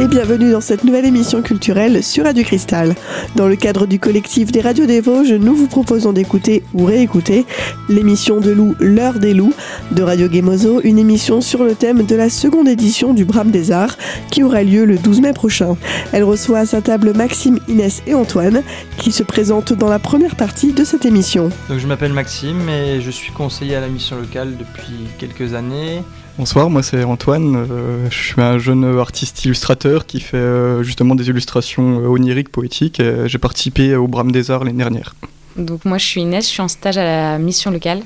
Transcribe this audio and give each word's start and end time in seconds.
et 0.00 0.08
bienvenue 0.08 0.50
dans 0.50 0.62
cette 0.62 0.84
nouvelle 0.84 1.04
émission 1.04 1.42
culturelle 1.42 2.02
sur 2.02 2.24
Radio 2.24 2.42
Cristal. 2.42 2.94
Dans 3.36 3.46
le 3.46 3.54
cadre 3.54 3.84
du 3.84 3.98
collectif 3.98 4.50
des 4.50 4.62
radios 4.62 4.86
des 4.86 5.02
Vosges, 5.02 5.34
nous 5.34 5.54
vous 5.54 5.66
proposons 5.66 6.14
d'écouter 6.14 6.62
ou 6.72 6.86
réécouter 6.86 7.44
l'émission 7.90 8.40
de 8.40 8.50
loup 8.50 8.74
L'heure 8.80 9.18
des 9.18 9.34
loups 9.34 9.52
de 9.90 10.02
Radio 10.02 10.26
Gemozo, 10.32 10.80
une 10.84 10.98
émission 10.98 11.42
sur 11.42 11.64
le 11.64 11.74
thème 11.74 12.06
de 12.06 12.16
la 12.16 12.30
seconde 12.30 12.66
édition 12.66 13.12
du 13.12 13.26
Brame 13.26 13.50
des 13.50 13.72
Arts 13.72 13.98
qui 14.30 14.42
aura 14.42 14.62
lieu 14.62 14.86
le 14.86 14.96
12 14.96 15.20
mai 15.20 15.32
prochain. 15.34 15.76
Elle 16.12 16.24
reçoit 16.24 16.60
à 16.60 16.66
sa 16.66 16.80
table 16.80 17.12
Maxime, 17.14 17.58
Inès 17.68 18.02
et 18.06 18.14
Antoine 18.14 18.62
qui 18.96 19.12
se 19.12 19.22
présentent 19.22 19.74
dans 19.74 19.90
la 19.90 19.98
première 19.98 20.34
partie 20.34 20.72
de 20.72 20.82
cette 20.82 21.04
émission. 21.04 21.50
Donc 21.68 21.78
je 21.78 21.86
m'appelle 21.86 22.14
Maxime 22.14 22.70
et 22.70 23.02
je 23.02 23.10
suis 23.10 23.32
conseiller 23.32 23.76
à 23.76 23.82
la 23.82 23.88
mission 23.88 24.16
locale 24.16 24.56
depuis 24.56 24.94
quelques 25.18 25.52
années. 25.52 26.02
Bonsoir, 26.40 26.70
moi 26.70 26.82
c'est 26.82 27.04
Antoine. 27.04 27.54
Euh, 27.54 28.08
je 28.08 28.16
suis 28.16 28.40
un 28.40 28.56
jeune 28.56 28.98
artiste 28.98 29.44
illustrateur 29.44 30.06
qui 30.06 30.20
fait 30.20 30.38
euh, 30.38 30.82
justement 30.82 31.14
des 31.14 31.28
illustrations 31.28 32.00
euh, 32.00 32.06
oniriques, 32.06 32.48
poétiques. 32.48 33.02
J'ai 33.26 33.36
participé 33.36 33.94
au 33.94 34.08
Brame 34.08 34.32
des 34.32 34.50
Arts 34.50 34.64
l'année 34.64 34.78
dernière. 34.78 35.14
Donc 35.58 35.84
moi 35.84 35.98
je 35.98 36.06
suis 36.06 36.22
Inès, 36.22 36.46
je 36.46 36.50
suis 36.50 36.62
en 36.62 36.68
stage 36.68 36.96
à 36.96 37.04
la 37.04 37.38
mission 37.38 37.70
locale 37.70 38.00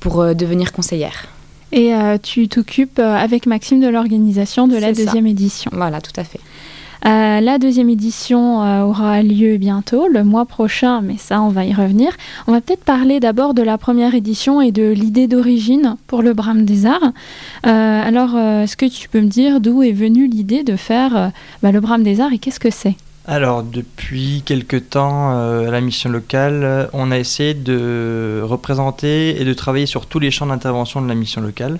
pour 0.00 0.34
devenir 0.34 0.72
conseillère. 0.72 1.26
Et 1.72 1.92
tu 2.22 2.48
t'occupes 2.48 2.98
avec 2.98 3.44
Maxime 3.44 3.80
de 3.80 3.88
l'organisation 3.88 4.66
de 4.66 4.78
la 4.78 4.94
deuxième 4.94 5.26
édition. 5.26 5.70
Voilà, 5.74 6.00
tout 6.00 6.18
à 6.18 6.24
fait. 6.24 6.40
Euh, 7.04 7.40
la 7.40 7.58
deuxième 7.58 7.88
édition 7.88 8.62
euh, 8.62 8.82
aura 8.82 9.22
lieu 9.22 9.56
bientôt, 9.56 10.06
le 10.06 10.22
mois 10.22 10.46
prochain, 10.46 11.00
mais 11.00 11.16
ça, 11.18 11.42
on 11.42 11.48
va 11.48 11.64
y 11.64 11.74
revenir. 11.74 12.12
On 12.46 12.52
va 12.52 12.60
peut-être 12.60 12.84
parler 12.84 13.18
d'abord 13.18 13.54
de 13.54 13.62
la 13.62 13.76
première 13.76 14.14
édition 14.14 14.60
et 14.60 14.70
de 14.70 14.88
l'idée 14.90 15.26
d'origine 15.26 15.96
pour 16.06 16.22
le 16.22 16.32
Brame 16.32 16.64
des 16.64 16.86
Arts. 16.86 17.12
Euh, 17.66 18.02
alors, 18.02 18.38
est-ce 18.38 18.76
que 18.76 18.86
tu 18.86 19.08
peux 19.08 19.20
me 19.20 19.28
dire 19.28 19.60
d'où 19.60 19.82
est 19.82 19.92
venue 19.92 20.28
l'idée 20.28 20.62
de 20.62 20.76
faire 20.76 21.32
bah, 21.62 21.72
le 21.72 21.80
Brame 21.80 22.04
des 22.04 22.20
Arts 22.20 22.32
et 22.32 22.38
qu'est-ce 22.38 22.60
que 22.60 22.70
c'est? 22.70 22.94
Alors, 23.24 23.64
depuis 23.64 24.42
quelque 24.44 24.76
temps, 24.76 25.30
à 25.30 25.70
la 25.70 25.80
mission 25.80 26.10
locale, 26.10 26.88
on 26.92 27.10
a 27.10 27.18
essayé 27.18 27.54
de 27.54 28.42
représenter 28.44 29.40
et 29.40 29.44
de 29.44 29.54
travailler 29.54 29.86
sur 29.86 30.06
tous 30.06 30.18
les 30.18 30.30
champs 30.30 30.46
d'intervention 30.46 31.00
de 31.02 31.08
la 31.08 31.14
mission 31.14 31.40
locale. 31.40 31.78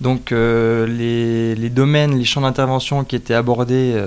Donc, 0.00 0.30
les, 0.30 1.54
les, 1.54 1.70
domaines, 1.70 2.16
les 2.16 2.24
champs 2.24 2.42
d'intervention 2.42 3.02
qui 3.04 3.16
étaient 3.16 3.34
abordés 3.34 4.00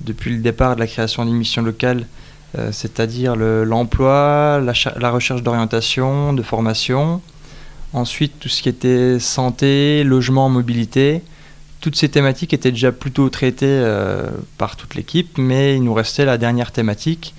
depuis 0.00 0.30
le 0.30 0.38
départ 0.38 0.74
de 0.74 0.80
la 0.80 0.86
création 0.86 1.24
d'une 1.24 1.36
mission 1.36 1.62
locale, 1.62 2.06
euh, 2.58 2.70
c'est-à-dire 2.72 3.36
l'emploi, 3.36 4.60
la, 4.60 5.10
recherche 5.10 5.42
d'orientation, 5.42 6.32
de 6.32 6.42
formation. 6.42 7.20
Ensuite, 7.92 8.38
tout 8.40 8.48
ce 8.48 8.62
qui 8.62 8.68
était 8.68 9.18
santé, 9.18 10.04
logement, 10.04 10.48
mobilité. 10.48 11.22
Toutes 11.80 11.96
ces 11.96 12.08
thématiques 12.08 12.52
étaient 12.52 12.72
déjà 12.72 12.92
plutôt 12.92 13.28
traitées 13.30 13.66
euh, 13.66 14.28
par 14.58 14.76
toute 14.76 14.94
l'équipe, 14.94 15.38
mais 15.38 15.76
il 15.76 15.82
nous 15.82 15.94
restait 15.94 16.24
la 16.24 16.38
dernière 16.38 16.72
thématique 16.72 17.34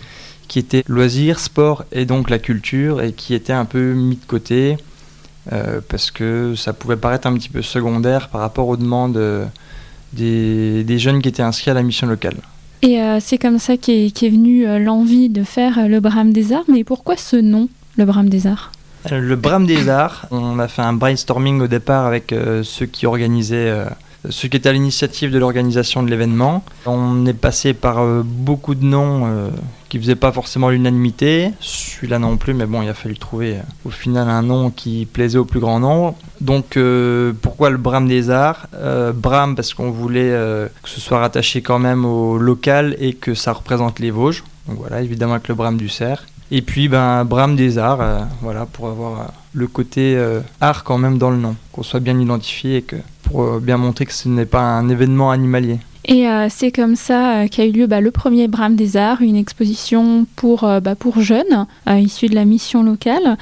qui 0.47 0.59
était 0.59 0.83
loisirs, 0.87 1.39
sport 1.39 1.85
et 1.93 2.05
donc 2.05 2.29
la 2.29 2.39
culture, 2.39 3.01
et 3.01 3.13
qui 3.13 3.33
était 3.33 3.53
un 3.53 3.63
peu 3.63 3.93
mis 3.93 4.17
de 4.17 4.25
côté 4.25 4.77
euh, 5.53 5.79
parce 5.87 6.11
que 6.11 6.55
ça 6.55 6.73
pouvait 6.73 6.97
paraître 6.97 7.27
un 7.27 7.33
petit 7.35 7.49
peu 7.49 7.61
secondaire 7.61 8.29
par 8.29 8.41
rapport 8.41 8.67
aux 8.67 8.75
demandes 8.77 9.17
des, 10.13 10.99
jeunes 10.99 11.21
qui 11.21 11.29
étaient 11.29 11.43
inscrits 11.43 11.71
à 11.71 11.73
la 11.73 11.83
mission 11.83 12.07
locale. 12.07 12.35
Et 12.81 12.99
euh, 12.99 13.19
c'est 13.19 13.37
comme 13.37 13.59
ça 13.59 13.77
qu'est 13.77 14.05
est, 14.05 14.29
venue 14.29 14.67
euh, 14.67 14.79
l'envie 14.79 15.29
de 15.29 15.43
faire 15.43 15.77
euh, 15.77 15.87
le 15.87 15.99
Brame 15.99 16.33
des 16.33 16.51
Arts. 16.51 16.63
Mais 16.67 16.83
pourquoi 16.83 17.15
ce 17.15 17.35
nom, 17.35 17.69
le 17.97 18.05
Brame 18.05 18.29
des 18.29 18.47
Arts? 18.47 18.71
Le 19.09 19.35
Brame 19.35 19.65
des 19.65 19.89
Arts, 19.89 20.27
on 20.31 20.59
a 20.59 20.67
fait 20.67 20.81
un 20.81 20.93
brainstorming 20.93 21.61
au 21.61 21.67
départ 21.67 22.05
avec 22.05 22.35
ceux 22.61 22.85
qui 22.85 23.07
organisaient 23.07 23.73
ce 24.29 24.47
qui 24.47 24.57
était 24.57 24.69
à 24.69 24.73
l'initiative 24.73 25.31
de 25.31 25.39
l'organisation 25.39 26.03
de 26.03 26.09
l'événement. 26.09 26.63
On 26.85 27.25
est 27.25 27.33
passé 27.33 27.73
par 27.73 27.99
euh, 27.99 28.21
beaucoup 28.23 28.75
de 28.75 28.85
noms 28.85 29.23
euh, 29.25 29.49
qui 29.89 29.97
ne 29.97 30.03
faisaient 30.03 30.15
pas 30.15 30.31
forcément 30.31 30.69
l'unanimité. 30.69 31.51
Celui-là 31.59 32.19
non 32.19 32.37
plus, 32.37 32.53
mais 32.53 32.65
bon, 32.65 32.81
il 32.81 32.89
a 32.89 32.93
fallu 32.93 33.17
trouver 33.17 33.55
euh, 33.55 33.61
au 33.85 33.89
final 33.89 34.29
un 34.29 34.43
nom 34.43 34.69
qui 34.69 35.07
plaisait 35.11 35.39
au 35.39 35.45
plus 35.45 35.59
grand 35.59 35.79
nombre. 35.79 36.15
Donc 36.39 36.77
pourquoi 37.41 37.69
le 37.69 37.77
Brame 37.77 38.07
des 38.07 38.31
Arts? 38.31 38.67
Brame 39.13 39.55
parce 39.55 39.75
qu'on 39.75 39.91
voulait 39.91 40.31
que 40.81 40.89
ce 40.89 40.99
soit 40.99 41.19
rattaché 41.19 41.61
quand 41.61 41.77
même 41.77 42.03
au 42.03 42.39
local 42.39 42.95
et 42.99 43.13
que 43.13 43.35
ça 43.35 43.53
représente 43.53 43.99
les 43.99 44.09
Vosges. 44.09 44.43
Donc 44.67 44.79
voilà, 44.79 45.03
évidemment 45.03 45.33
avec 45.33 45.47
le 45.49 45.53
Brame 45.53 45.77
du 45.77 45.87
Cerf. 45.87 46.25
Et 46.49 46.63
puis 46.63 46.87
ben, 46.89 47.25
Brame 47.25 47.55
des 47.55 47.77
Arts, 47.77 48.27
voilà, 48.41 48.65
pour 48.65 48.87
avoir 48.87 49.33
le 49.53 49.67
côté 49.67 50.19
art 50.59 50.83
quand 50.83 50.97
même 50.97 51.19
dans 51.19 51.29
le 51.29 51.37
nom, 51.37 51.55
qu'on 51.71 51.83
soit 51.83 51.99
bien 51.99 52.19
identifié 52.19 52.77
et 52.77 52.81
que 52.81 52.95
pour 53.31 53.43
euh, 53.43 53.59
bien 53.59 53.77
montrer 53.77 54.05
que 54.05 54.13
ce 54.13 54.29
n'est 54.29 54.45
pas 54.45 54.61
un 54.61 54.89
événement 54.89 55.31
animalier. 55.31 55.79
Et 56.05 56.27
euh, 56.27 56.47
c'est 56.49 56.71
comme 56.71 56.95
ça 56.95 57.43
euh, 57.43 57.47
qu'a 57.47 57.63
eu 57.63 57.71
lieu 57.71 57.85
bah, 57.85 58.01
le 58.01 58.09
premier 58.09 58.47
Brame 58.47 58.75
des 58.75 58.97
Arts, 58.97 59.21
une 59.21 59.35
exposition 59.35 60.25
pour, 60.35 60.61
bah, 60.81 60.95
jeunes, 61.19 61.67
issus 61.87 62.27
de 62.27 62.35
la 62.35 62.45
mission 62.45 62.83
locale, 62.83 63.37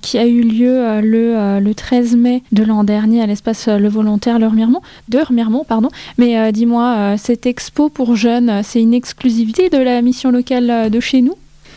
qui 0.00 0.18
a 0.18 0.26
eu 0.26 0.42
lieu 0.42 1.00
le, 1.00 1.60
le 1.60 1.74
13 1.74 2.16
mai 2.16 2.42
de 2.52 2.64
l'an 2.64 2.84
dernier 2.84 3.22
à 3.22 3.26
l'espace 3.26 3.68
Le 3.68 3.88
Volontaire 3.88 4.38
Le 4.38 4.46
Remiremont, 4.46 4.82
de 5.08 5.18
Remiremont. 5.18 5.64
Pardon. 5.64 5.88
Mais 6.18 6.52
dis-moi, 6.52 7.16
cette 7.16 7.46
expo 7.46 7.88
pour 7.88 8.14
jeunes, 8.14 8.62
c'est 8.62 8.82
une 8.82 8.94
exclusivité 8.94 9.70
de 9.70 9.78
la 9.78 10.02
mission 10.02 10.30
locale 10.30 10.90
de 10.90 11.00
chez 11.00 11.22
nous? 11.22 11.34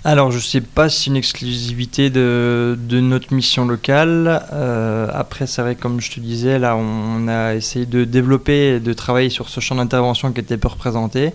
Alors, 0.07 0.31
je 0.31 0.37
ne 0.37 0.41
sais 0.41 0.61
pas 0.61 0.87
si 0.87 1.01
c'est 1.01 1.09
une 1.09 1.17
exclusivité 1.17 2.09
de, 2.09 2.77
notre 2.89 3.33
mission 3.33 3.65
locale. 3.65 4.41
Euh, 4.53 5.09
après, 5.13 5.47
c'est 5.47 5.61
vrai, 5.61 5.75
comme 5.75 5.99
je 5.99 6.09
te 6.09 6.21
disais, 6.21 6.59
là, 6.59 6.77
on, 6.77 7.27
a 7.27 7.55
essayé 7.55 7.85
de 7.85 8.05
développer 8.05 8.75
et 8.75 8.79
de 8.79 8.93
travailler 8.93 9.29
sur 9.29 9.49
ce 9.49 9.59
champ 9.59 9.75
d'intervention 9.75 10.31
qui 10.31 10.39
était 10.39 10.55
peu 10.55 10.69
représenté. 10.69 11.33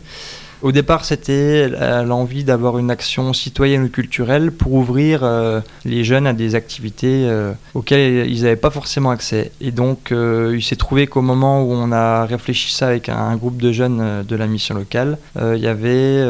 Au 0.63 0.73
départ, 0.73 1.05
c'était 1.05 1.69
l'envie 2.03 2.45
d'avoir 2.45 2.79
une 2.79 2.91
action 2.91 3.35
citoyenne 3.35 3.83
ou 3.83 3.89
culturelle 3.91 4.51
pour 4.51 4.73
ouvrir 4.73 5.21
euh, 5.23 5.61
les 5.85 6.03
jeunes 6.03 6.27
à 6.27 6.33
des 6.33 6.55
activités 6.55 7.27
euh, 7.27 7.53
auxquelles 7.75 8.31
ils 8.31 8.45
n'avaient 8.45 8.57
pas 8.57 8.71
forcément 8.71 9.11
accès. 9.11 9.53
Et 9.61 9.71
donc, 9.71 10.15
il 10.15 10.63
s'est 10.63 10.77
trouvé 10.77 11.07
qu'au 11.07 11.21
moment 11.21 11.63
où 11.63 11.73
on 11.73 11.93
a 11.93 12.25
réfléchi 12.25 12.73
ça 12.73 12.87
avec 12.87 13.11
un 13.11 13.37
groupe 13.37 13.61
de 13.61 13.71
jeunes 13.71 14.25
de 14.27 14.35
la 14.35 14.47
mission 14.47 14.75
locale, 14.75 15.19
il 15.39 15.61
y 15.61 15.67
avait 15.67 16.25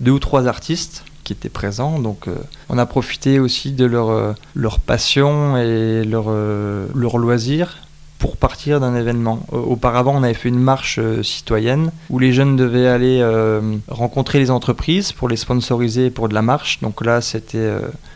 deux 0.00 0.12
ou 0.12 0.18
trois 0.20 0.48
artistes 0.48 1.04
qui 1.26 1.32
étaient 1.32 1.48
présents. 1.48 1.98
Donc 1.98 2.28
euh, 2.28 2.36
on 2.68 2.78
a 2.78 2.86
profité 2.86 3.40
aussi 3.40 3.72
de 3.72 3.84
leur, 3.84 4.10
euh, 4.10 4.32
leur 4.54 4.78
passion 4.78 5.56
et 5.56 6.04
leur, 6.04 6.26
euh, 6.28 6.86
leur 6.94 7.18
loisir 7.18 7.78
pour 8.18 8.36
partir 8.36 8.80
d'un 8.80 8.94
événement. 8.94 9.40
Auparavant, 9.52 10.14
on 10.16 10.22
avait 10.22 10.34
fait 10.34 10.48
une 10.48 10.58
marche 10.58 11.00
citoyenne 11.22 11.90
où 12.10 12.18
les 12.18 12.32
jeunes 12.32 12.56
devaient 12.56 12.86
aller 12.86 13.24
rencontrer 13.88 14.38
les 14.38 14.50
entreprises 14.50 15.12
pour 15.12 15.28
les 15.28 15.36
sponsoriser 15.36 16.10
pour 16.10 16.28
de 16.28 16.34
la 16.34 16.42
marche. 16.42 16.80
Donc 16.80 17.04
là, 17.04 17.20
c'était 17.20 17.70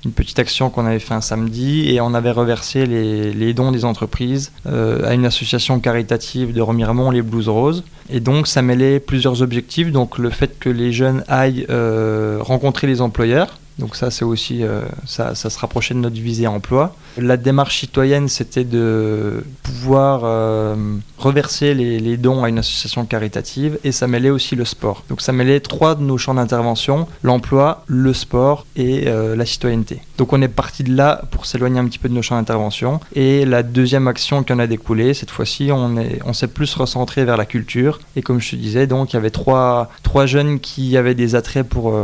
une 0.05 0.13
petite 0.13 0.39
action 0.39 0.71
qu'on 0.71 0.87
avait 0.87 0.99
fait 0.99 1.15
un 1.15 1.21
samedi 1.21 1.91
et 1.91 2.01
on 2.01 2.15
avait 2.15 2.31
reversé 2.31 2.87
les, 2.87 3.33
les 3.33 3.55
dons 3.55 3.73
des 3.73 3.85
entreprises 3.85 4.53
à 4.67 5.15
une 5.15 5.27
association 5.27 5.81
caritative 5.81 6.53
de 6.53 6.61
Remiremont, 6.61 7.11
les 7.11 7.23
Blues 7.23 7.49
Roses. 7.49 7.85
Et 8.13 8.21
donc 8.21 8.47
ça 8.49 8.61
mêlait 8.61 8.99
plusieurs 8.99 9.41
objectifs, 9.43 9.93
donc 9.93 10.19
le 10.19 10.31
fait 10.31 10.59
que 10.59 10.69
les 10.69 10.93
jeunes 10.93 11.23
aillent 11.29 11.67
euh, 11.71 12.39
rencontrer 12.41 12.87
les 12.89 13.01
employeurs, 13.01 13.60
donc 13.81 13.97
ça, 13.97 14.11
c'est 14.11 14.25
aussi, 14.25 14.63
euh, 14.63 14.83
ça, 15.07 15.35
se 15.35 15.59
rapprochait 15.59 15.95
de 15.95 16.01
notre 16.01 16.21
visée 16.21 16.47
emploi. 16.47 16.95
La 17.17 17.37
démarche 17.37 17.81
citoyenne, 17.81 18.29
c'était 18.29 18.65
de 18.65 19.43
pouvoir 19.63 20.21
euh, 20.25 20.77
reverser 21.19 21.75
les, 21.75 22.17
dons 22.17 22.45
à 22.45 22.51
une 22.51 22.59
association 22.59 23.07
caritative 23.07 23.79
et 23.83 23.93
ça 23.93 24.07
mêlait 24.07 24.31
aussi 24.31 24.55
le 24.55 24.67
sport. 24.67 25.05
Donc 25.09 25.23
ça 25.23 25.33
mêlait 25.33 25.61
trois 25.61 25.95
de 25.95 26.03
nos 26.03 26.19
champs 26.19 26.35
d'intervention, 26.35 27.09
l'emploi, 27.23 27.85
le 27.87 28.13
sport 28.13 28.67
et 28.77 29.05
euh, 29.07 29.35
la 29.35 29.47
citoyenneté. 29.47 30.03
Donc 30.19 30.35
on 30.35 30.43
est 30.43 30.49
parti 30.49 30.85
de 30.85 30.95
là 30.95 31.23
pour 31.31 31.47
s'éloigner 31.47 31.81
un 31.81 31.87
petit 31.87 31.99
peu 31.99 32.11
de 32.11 32.15
nos 32.15 32.23
champs 32.23 32.37
d'intervention. 32.37 33.01
Et 33.15 33.47
la 33.47 33.63
deuxième 33.63 34.07
action 34.09 34.43
qui 34.43 34.53
en 34.53 34.59
a 34.59 34.67
découlé, 34.67 35.15
cette 35.15 35.31
fois-ci, 35.31 35.71
on 35.73 36.33
s'est 36.35 36.49
plus 36.49 36.75
recentré 36.75 37.25
vers 37.25 37.39
la 37.39 37.47
culture. 37.47 38.01
Et 38.17 38.23
comme 38.23 38.41
je 38.41 38.51
te 38.51 38.57
disais, 38.57 38.87
donc 38.87 39.13
il 39.13 39.17
y 39.17 39.19
avait 39.19 39.31
trois, 39.31 39.91
trois 40.03 40.27
jeunes 40.27 40.61
qui 40.61 40.99
avaient 40.99 41.15
des 41.15 41.35
attraits 41.35 41.67
pour, 41.67 41.95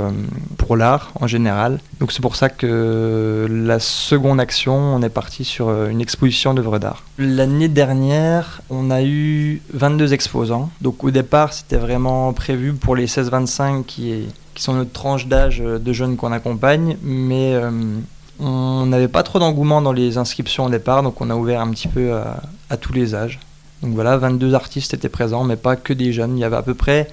pour 0.56 0.76
l'art 0.76 1.12
en 1.20 1.26
général 1.26 1.55
donc 2.00 2.12
c'est 2.12 2.20
pour 2.20 2.36
ça 2.36 2.48
que 2.48 3.46
la 3.48 3.78
seconde 3.78 4.40
action, 4.40 4.74
on 4.74 5.02
est 5.02 5.08
parti 5.08 5.44
sur 5.44 5.68
euh, 5.68 5.88
une 5.88 6.00
exposition 6.00 6.54
d'œuvres 6.54 6.78
d'art. 6.78 7.04
L'année 7.18 7.68
dernière, 7.68 8.60
on 8.70 8.90
a 8.90 9.02
eu 9.02 9.62
22 9.72 10.12
exposants. 10.12 10.70
Donc 10.80 11.04
au 11.04 11.10
départ, 11.10 11.52
c'était 11.52 11.76
vraiment 11.76 12.32
prévu 12.32 12.74
pour 12.74 12.96
les 12.96 13.06
16-25 13.06 13.84
qui, 13.84 14.26
sont 14.56 14.74
notre 14.74 14.92
tranche 14.92 15.26
d'âge 15.26 15.60
euh, 15.60 15.78
de 15.78 15.92
jeunes 15.92 16.16
qu'on 16.16 16.32
accompagne, 16.32 16.96
mais 17.02 17.54
euh, 17.54 17.70
on 18.38 18.86
n'avait 18.86 19.08
pas 19.08 19.22
trop 19.22 19.38
d'engouement 19.38 19.82
dans 19.82 19.92
les 19.92 20.18
inscriptions 20.18 20.64
au 20.64 20.70
départ, 20.70 21.02
donc 21.02 21.20
on 21.20 21.30
a 21.30 21.34
ouvert 21.34 21.60
un 21.60 21.70
petit 21.70 21.88
peu 21.88 22.12
à 22.68 22.76
tous 22.76 22.92
les 22.92 23.14
âges. 23.14 23.38
Donc 23.82 23.94
voilà, 23.94 24.16
22 24.16 24.54
artistes 24.54 24.94
étaient 24.94 25.08
présents, 25.08 25.44
mais 25.44 25.56
pas 25.56 25.76
que 25.76 25.92
des 25.92 26.12
jeunes. 26.12 26.36
Il 26.36 26.40
y 26.40 26.44
avait 26.44 26.56
à 26.56 26.62
peu 26.62 26.74
près 26.74 27.08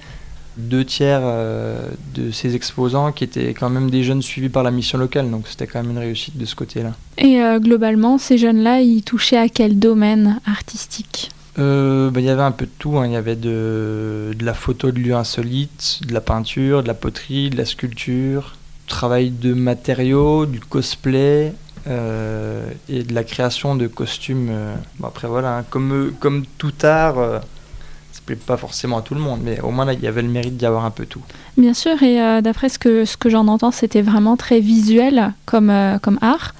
deux 0.56 0.84
tiers 0.84 1.20
euh, 1.22 1.88
de 2.14 2.30
ces 2.30 2.54
exposants 2.54 3.10
qui 3.12 3.24
étaient 3.24 3.54
quand 3.54 3.70
même 3.70 3.90
des 3.90 4.02
jeunes 4.04 4.22
suivis 4.22 4.48
par 4.48 4.62
la 4.62 4.70
mission 4.70 4.98
locale, 4.98 5.30
donc 5.30 5.46
c'était 5.48 5.66
quand 5.66 5.82
même 5.82 5.90
une 5.92 5.98
réussite 5.98 6.36
de 6.38 6.44
ce 6.44 6.54
côté-là. 6.54 6.92
Et 7.18 7.40
euh, 7.42 7.58
globalement, 7.58 8.18
ces 8.18 8.38
jeunes-là, 8.38 8.80
ils 8.80 9.02
touchaient 9.02 9.36
à 9.38 9.48
quel 9.48 9.78
domaine 9.78 10.40
artistique? 10.46 11.30
Euh, 11.58 12.10
bah, 12.10 12.20
Il 12.20 12.26
y 12.26 12.30
avait 12.30 12.42
un 12.42 12.50
peu 12.52 12.66
de 12.66 12.70
tout. 12.78 12.98
hein. 12.98 13.06
Il 13.06 13.12
y 13.12 13.16
avait 13.16 13.36
de, 13.36 14.32
de 14.36 14.44
la 14.44 14.54
photo 14.54 14.90
de 14.90 14.98
lieux 14.98 15.14
insolites, 15.14 16.00
de 16.06 16.12
la 16.12 16.20
peinture, 16.20 16.82
de 16.82 16.88
la 16.88 16.94
poterie, 16.94 17.50
de 17.50 17.56
la 17.56 17.64
sculpture, 17.64 18.56
du 18.86 18.88
travail 18.88 19.30
de 19.30 19.54
matériaux, 19.54 20.46
du 20.46 20.60
cosplay 20.60 21.52
et 21.86 23.02
de 23.02 23.14
la 23.14 23.24
création 23.24 23.76
de 23.76 23.86
costumes. 23.86 24.50
Bon, 24.98 25.06
après, 25.08 25.28
voilà, 25.28 25.58
hein, 25.58 25.64
comme, 25.68 26.12
comme 26.18 26.44
tout 26.58 26.72
art, 26.82 27.42
plaît 28.24 28.36
pas 28.36 28.56
forcément 28.56 28.98
à 28.98 29.02
tout 29.02 29.14
le 29.14 29.20
monde, 29.20 29.40
mais 29.42 29.60
au 29.60 29.70
moins 29.70 29.84
là, 29.84 29.92
il 29.92 30.00
y 30.00 30.06
avait 30.06 30.22
le 30.22 30.28
mérite 30.28 30.56
d'y 30.56 30.66
avoir 30.66 30.84
un 30.84 30.90
peu 30.90 31.06
tout. 31.06 31.22
Bien 31.56 31.74
sûr, 31.74 32.02
et 32.02 32.20
euh, 32.20 32.40
d'après 32.40 32.68
ce 32.68 32.78
que, 32.78 33.04
ce 33.04 33.16
que 33.16 33.30
j'en 33.30 33.48
entends, 33.48 33.70
c'était 33.70 34.02
vraiment 34.02 34.36
très 34.36 34.60
visuel 34.60 35.32
comme, 35.46 35.70
euh, 35.70 35.98
comme 35.98 36.18
art. 36.20 36.54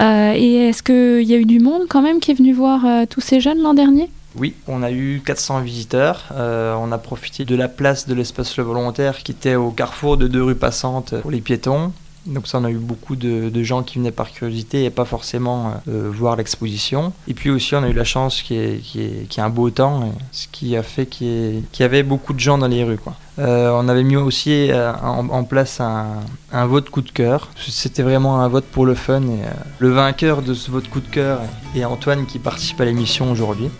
Euh, 0.00 0.32
et 0.34 0.68
est-ce 0.68 0.82
qu'il 0.82 1.28
y 1.28 1.34
a 1.34 1.36
eu 1.36 1.44
du 1.44 1.60
monde 1.60 1.82
quand 1.88 2.02
même 2.02 2.20
qui 2.20 2.30
est 2.30 2.34
venu 2.34 2.52
voir 2.52 2.86
tous 3.08 3.20
ces 3.20 3.40
jeunes 3.40 3.60
l'an 3.60 3.74
dernier? 3.74 4.08
Oui, 4.34 4.54
on 4.66 4.82
a 4.82 4.90
eu 4.90 5.20
400 5.24 5.60
visiteurs. 5.60 6.24
Euh, 6.32 6.74
on 6.74 6.90
a 6.92 6.98
profité 6.98 7.44
de 7.44 7.54
la 7.54 7.68
place 7.68 8.08
de 8.08 8.14
l'espace 8.14 8.56
Le 8.56 8.64
Volontaire 8.64 9.22
qui 9.22 9.32
était 9.32 9.56
au 9.56 9.70
carrefour 9.70 10.16
de 10.16 10.26
deux 10.26 10.42
rues 10.42 10.54
passantes 10.54 11.14
pour 11.20 11.30
les 11.30 11.40
piétons. 11.40 11.92
Donc 12.26 12.46
ça, 12.46 12.58
on 12.58 12.64
a 12.64 12.70
eu 12.70 12.76
beaucoup 12.76 13.16
de, 13.16 13.62
gens 13.62 13.82
qui 13.82 13.98
venaient 13.98 14.12
par 14.12 14.32
curiosité 14.32 14.84
et 14.84 14.90
pas 14.90 15.04
forcément 15.04 15.74
euh, 15.88 16.10
voir 16.12 16.36
l'exposition. 16.36 17.12
Et 17.28 17.34
puis 17.34 17.50
aussi, 17.50 17.74
on 17.74 17.82
a 17.82 17.88
eu 17.88 17.92
la 17.92 18.04
chance 18.04 18.42
qu'il 18.42 18.56
y 18.56 19.00
ait, 19.00 19.40
un 19.40 19.48
beau 19.48 19.70
temps, 19.70 20.12
ce 20.32 20.46
qui 20.50 20.76
a 20.76 20.82
fait 20.82 21.06
qu'il 21.06 21.62
y, 21.78 21.82
avait 21.82 22.02
beaucoup 22.02 22.32
de 22.32 22.40
gens 22.40 22.58
dans 22.58 22.68
les 22.68 22.84
rues. 22.84 22.98
Euh, 23.38 23.70
on 23.74 23.88
avait 23.88 24.02
mis 24.02 24.16
aussi 24.16 24.70
euh, 24.70 24.92
en, 24.92 25.44
place 25.44 25.80
un, 25.80 26.66
vote 26.66 26.90
coup 26.90 27.00
de 27.00 27.10
cœur. 27.10 27.48
C'était 27.56 28.02
vraiment 28.02 28.40
un 28.40 28.48
vote 28.48 28.64
pour 28.64 28.84
le 28.84 28.94
fun. 28.94 29.22
Et, 29.22 29.24
euh, 29.24 29.50
le 29.78 29.90
vainqueur 29.90 30.42
de 30.42 30.54
ce 30.54 30.70
vote 30.70 30.88
coup 30.88 31.00
de 31.00 31.08
cœur 31.08 31.40
est 31.74 31.84
Antoine 31.84 32.26
qui 32.26 32.38
participe 32.38 32.80
à 32.80 32.84
l'émission 32.84 33.30
aujourd'hui. 33.30 33.70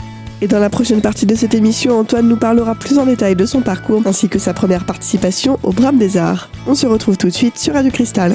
Et 0.43 0.49
dans 0.49 0.59
la 0.59 0.71
prochaine 0.71 1.01
partie 1.01 1.25
de 1.25 1.37
cette 1.37 1.55
émission, 1.55 1.97
Antoine 1.97 2.27
nous 2.27 2.37
parlera 2.37 2.75
plus 2.75 2.99
en 2.99 3.07
détail 3.07 3.37
de 3.37 3.47
son 3.47 3.61
parcours 3.61 4.03
ainsi 4.07 4.29
que 4.29 4.41
sa 4.41 4.53
première 4.53 4.85
participation 4.85 5.61
au 5.63 5.71
Brame 5.71 5.99
des 5.99 6.17
Arts. 6.17 6.51
On 6.67 6.75
se 6.75 6.85
retrouve 6.85 7.17
tout 7.17 7.29
de 7.29 7.33
suite 7.33 7.57
sur 7.57 7.75
Radio 7.75 7.93
Cristal. 7.93 8.35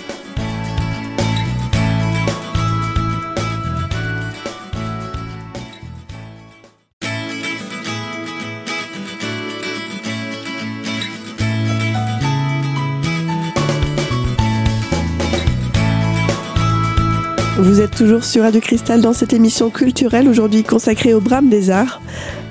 Vous 17.60 17.82
êtes 17.82 17.96
toujours 17.96 18.24
sur 18.24 18.44
Radio 18.44 18.62
Cristal 18.62 19.02
dans 19.02 19.14
cette 19.14 19.34
émission 19.34 19.72
culturelle 19.72 20.30
aujourd'hui 20.30 20.64
consacrée 20.64 21.16
au 21.16 21.20
Brame 21.20 21.50
des 21.50 21.72
Arts. 21.72 22.04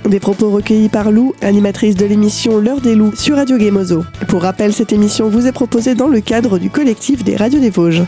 Des 0.05 0.19
propos 0.19 0.51
recueillis 0.51 0.89
par 0.89 1.13
Lou, 1.13 1.33
animatrice 1.43 1.95
de 1.95 2.05
l'émission 2.05 2.59
L'heure 2.59 2.81
des 2.81 2.97
loups 2.97 3.15
sur 3.15 3.37
Radio 3.37 3.57
Gémozo. 3.57 4.05
Pour 4.27 4.43
rappel, 4.43 4.73
cette 4.73 4.93
émission 4.93 5.29
vous 5.29 5.47
est 5.47 5.53
proposée 5.53 5.95
dans 5.95 6.09
le 6.09 6.21
cadre 6.21 6.59
du 6.59 6.71
collectif 6.71 7.23
des 7.23 7.37
radios 7.37 7.61
des 7.61 7.71
Vosges. 7.71 8.03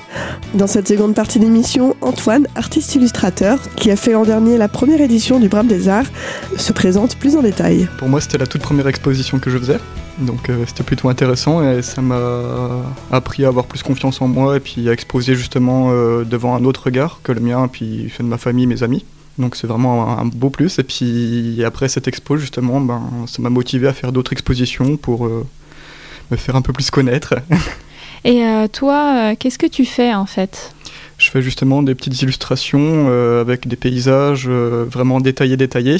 Dans 0.55 0.67
cette 0.67 0.89
seconde 0.89 1.15
partie 1.15 1.39
d'émission, 1.39 1.95
Antoine, 2.01 2.49
artiste 2.57 2.97
illustrateur, 2.97 3.61
qui 3.77 3.93
a 3.93 3.97
fait 3.97 4.11
l'an 4.11 4.25
dernier 4.25 4.59
la 4.59 4.67
première 4.67 5.01
édition 5.01 5.39
du 5.39 5.49
Brame 5.49 5.69
des 5.69 5.89
Arts, 5.89 6.07
se 6.57 6.73
présente 6.73 7.15
plus 7.15 7.37
en 7.37 7.43
détail. 7.43 7.89
Pour 7.99 8.09
moi, 8.09 8.21
c'était 8.21 8.39
la 8.39 8.49
toute 8.49 8.63
première 8.63 8.89
exposition 8.89 9.39
que 9.39 9.51
je 9.51 9.59
faisais. 9.59 9.79
Donc 10.19 10.51
euh, 10.51 10.65
c'était 10.67 10.83
plutôt 10.83 11.09
intéressant 11.09 11.63
et 11.63 11.83
ça 11.83 12.03
m'a 12.03 12.83
appris 13.11 13.45
à 13.45 13.49
avoir 13.49 13.67
plus 13.67 13.83
confiance 13.83 14.21
en 14.21 14.27
moi 14.29 14.57
et 14.57 14.61
puis 14.61 14.89
à 14.89 14.93
exposer 14.93 15.35
justement 15.35 15.91
euh, 15.91 16.25
devant 16.25 16.57
un 16.57 16.65
autre 16.65 16.85
regard 16.85 17.21
que 17.23 17.31
le 17.31 17.41
mien, 17.41 17.69
puis 17.69 18.13
ceux 18.17 18.25
de 18.25 18.29
ma 18.29 18.39
famille, 18.39 18.67
mes 18.67 18.83
amis. 18.83 19.05
Donc 19.39 19.55
c'est 19.55 19.69
vraiment 19.69 20.19
un, 20.19 20.25
beau 20.25 20.51
plus. 20.51 20.81
Et 20.81 20.83
puis 20.83 21.63
après 21.65 21.89
cette 21.89 22.09
expo, 22.09 22.37
justement, 22.37 22.81
ben, 22.81 23.01
ça 23.27 23.41
m'a 23.41 23.51
motivé 23.51 23.87
à 23.87 23.93
faire 23.93 24.11
d'autres 24.11 24.33
expositions 24.33 24.97
pour 24.97 25.27
euh, 25.27 25.47
me 26.33 26.37
faire 26.37 26.57
un 26.57 26.63
peu 26.63 26.73
plus 26.73 26.91
connaître. 26.91 27.35
Et 28.25 28.43
toi, 28.73 29.37
qu'est-ce 29.37 29.59
que 29.59 29.69
tu 29.69 29.85
fais 29.85 30.13
en 30.13 30.27
fait? 30.27 30.75
Je 31.19 31.31
fais 31.31 31.41
justement 31.41 31.85
des 31.85 31.95
petites 31.95 32.21
illustrations 32.21 33.09
avec 33.41 33.69
des 33.69 33.77
paysages 33.77 34.49
vraiment 34.49 35.21
détaillés, 35.21 35.57
détaillés. 35.57 35.99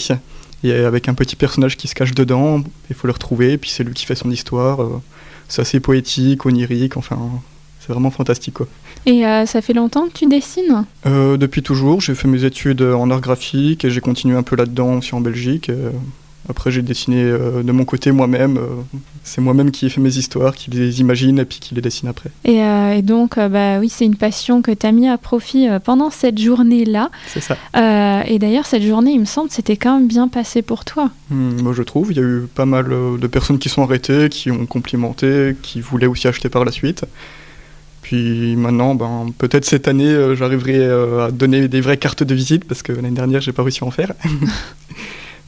Et 0.65 0.73
avec 0.73 1.09
un 1.09 1.15
petit 1.15 1.37
personnage 1.37 1.77
qui 1.77 1.89
se 1.89 1.95
cache 1.95 2.15
dedans, 2.15 2.63
il 2.91 2.97
faut 2.97 3.07
le 3.07 3.13
retrouver, 3.13 3.53
et 3.53 3.59
puis 3.59 3.71
c'est 3.71 3.85
lui 3.85 3.95
qui 3.95 4.07
fait 4.07 4.17
son 4.17 4.31
histoire. 4.31 4.83
euh, 4.83 5.01
c'est 5.49 5.63
assez 5.63 5.81
poétique, 5.81 6.45
onirique, 6.47 6.97
enfin, 6.97 7.19
c'est 7.81 7.93
vraiment 7.93 8.11
fantastique 8.11 8.55
quoi. 8.55 8.67
Et 9.07 9.25
euh, 9.25 9.47
ça 9.47 9.63
fait 9.63 9.73
longtemps 9.73 10.09
que 10.09 10.13
tu 10.13 10.27
dessines? 10.27 10.85
Euh, 11.07 11.37
depuis 11.37 11.63
toujours, 11.63 12.01
j'ai 12.01 12.15
fait 12.15 12.29
mes 12.29 12.45
études 12.45 12.83
en 12.83 13.11
art 13.11 13.21
graphique 13.21 13.85
et 13.85 13.91
j'ai 13.91 14.01
continué 14.01 14.37
un 14.37 14.43
peu 14.43 14.57
là-dedans 14.57 14.99
aussi 14.99 15.15
en 15.15 15.21
Belgique. 15.21 15.71
Après, 16.49 16.71
j'ai 16.71 16.83
dessiné 16.83 17.23
euh, 17.23 17.63
de 17.63 17.73
mon 17.73 17.85
côté 17.85 18.11
moi-même. 18.13 18.57
euh, 18.57 18.67
c'est 19.25 19.41
moi-même 19.41 19.71
qui 19.71 19.87
ai 19.87 19.89
fait 19.89 20.01
mes 20.01 20.17
histoires, 20.17 20.55
qui 20.55 20.71
les 20.71 21.01
imagine 21.01 21.39
et 21.39 21.45
puis 21.45 21.59
qui 21.61 21.75
les 21.75 21.81
dessine 21.81 22.09
après. 22.09 22.31
et, 22.45 22.63
euh, 22.63 22.95
et 22.95 23.03
donc, 23.03 23.37
euh, 23.37 23.49
bah 23.49 23.79
oui, 23.79 23.89
c'est 23.89 24.05
une 24.07 24.17
passion 24.17 24.63
que 24.63 24.71
tu 24.71 24.87
as 24.87 24.93
mis 24.93 25.09
à 25.09 25.19
profit 25.19 25.69
pendant 25.85 26.11
cette 26.11 26.39
journée-là. 26.39 27.11
C'est 27.27 27.43
ça. 27.43 27.57
Et 28.27 28.39
d'ailleurs, 28.39 28.67
cette 28.67 28.83
journée, 28.83 29.13
il 29.13 29.21
me 29.21 29.25
semble, 29.25 29.51
c'était 29.51 29.77
quand 29.77 29.99
même 29.99 30.09
bien 30.09 30.29
passé 30.29 30.63
pour 30.63 30.85
toi. 30.85 31.11
Hmm, 31.31 31.61
moi, 31.63 31.73
je 31.75 31.83
trouve. 31.83 32.13
Il 32.13 32.17
y 32.17 32.21
a 32.21 32.25
eu 32.25 32.47
pas 32.55 32.67
mal 32.67 32.89
de 33.19 33.27
personnes 33.27 33.59
qui 33.59 33.69
sont 33.69 33.83
arrêtées, 33.83 34.29
qui 34.29 34.51
ont 34.51 34.67
complimenté, 34.67 35.55
qui 35.63 35.81
voulaient 35.81 36.07
aussi 36.07 36.29
acheter 36.29 36.49
par 36.49 36.65
la 36.65 36.73
suite. 36.73 37.05
Puis 38.03 38.57
maintenant, 38.57 38.95
ben, 38.95 39.27
peut-être 39.37 39.67
cette 39.67 39.87
année, 39.87 40.09
euh, 40.09 40.35
j'arriverai 40.35 40.79
euh, 40.79 41.27
à 41.27 41.31
donner 41.31 41.69
des 41.69 41.83
vraies 41.83 41.99
cartes 41.99 42.23
de 42.23 42.35
visite 42.35 42.65
parce 42.65 42.83
que 42.83 42.93
l'année 42.93 43.11
dernière, 43.11 43.43
j'ai 43.43 43.53
pas 43.53 43.63
réussi 43.63 43.85
à 43.85 43.87
en 43.87 43.91
faire. 43.91 44.13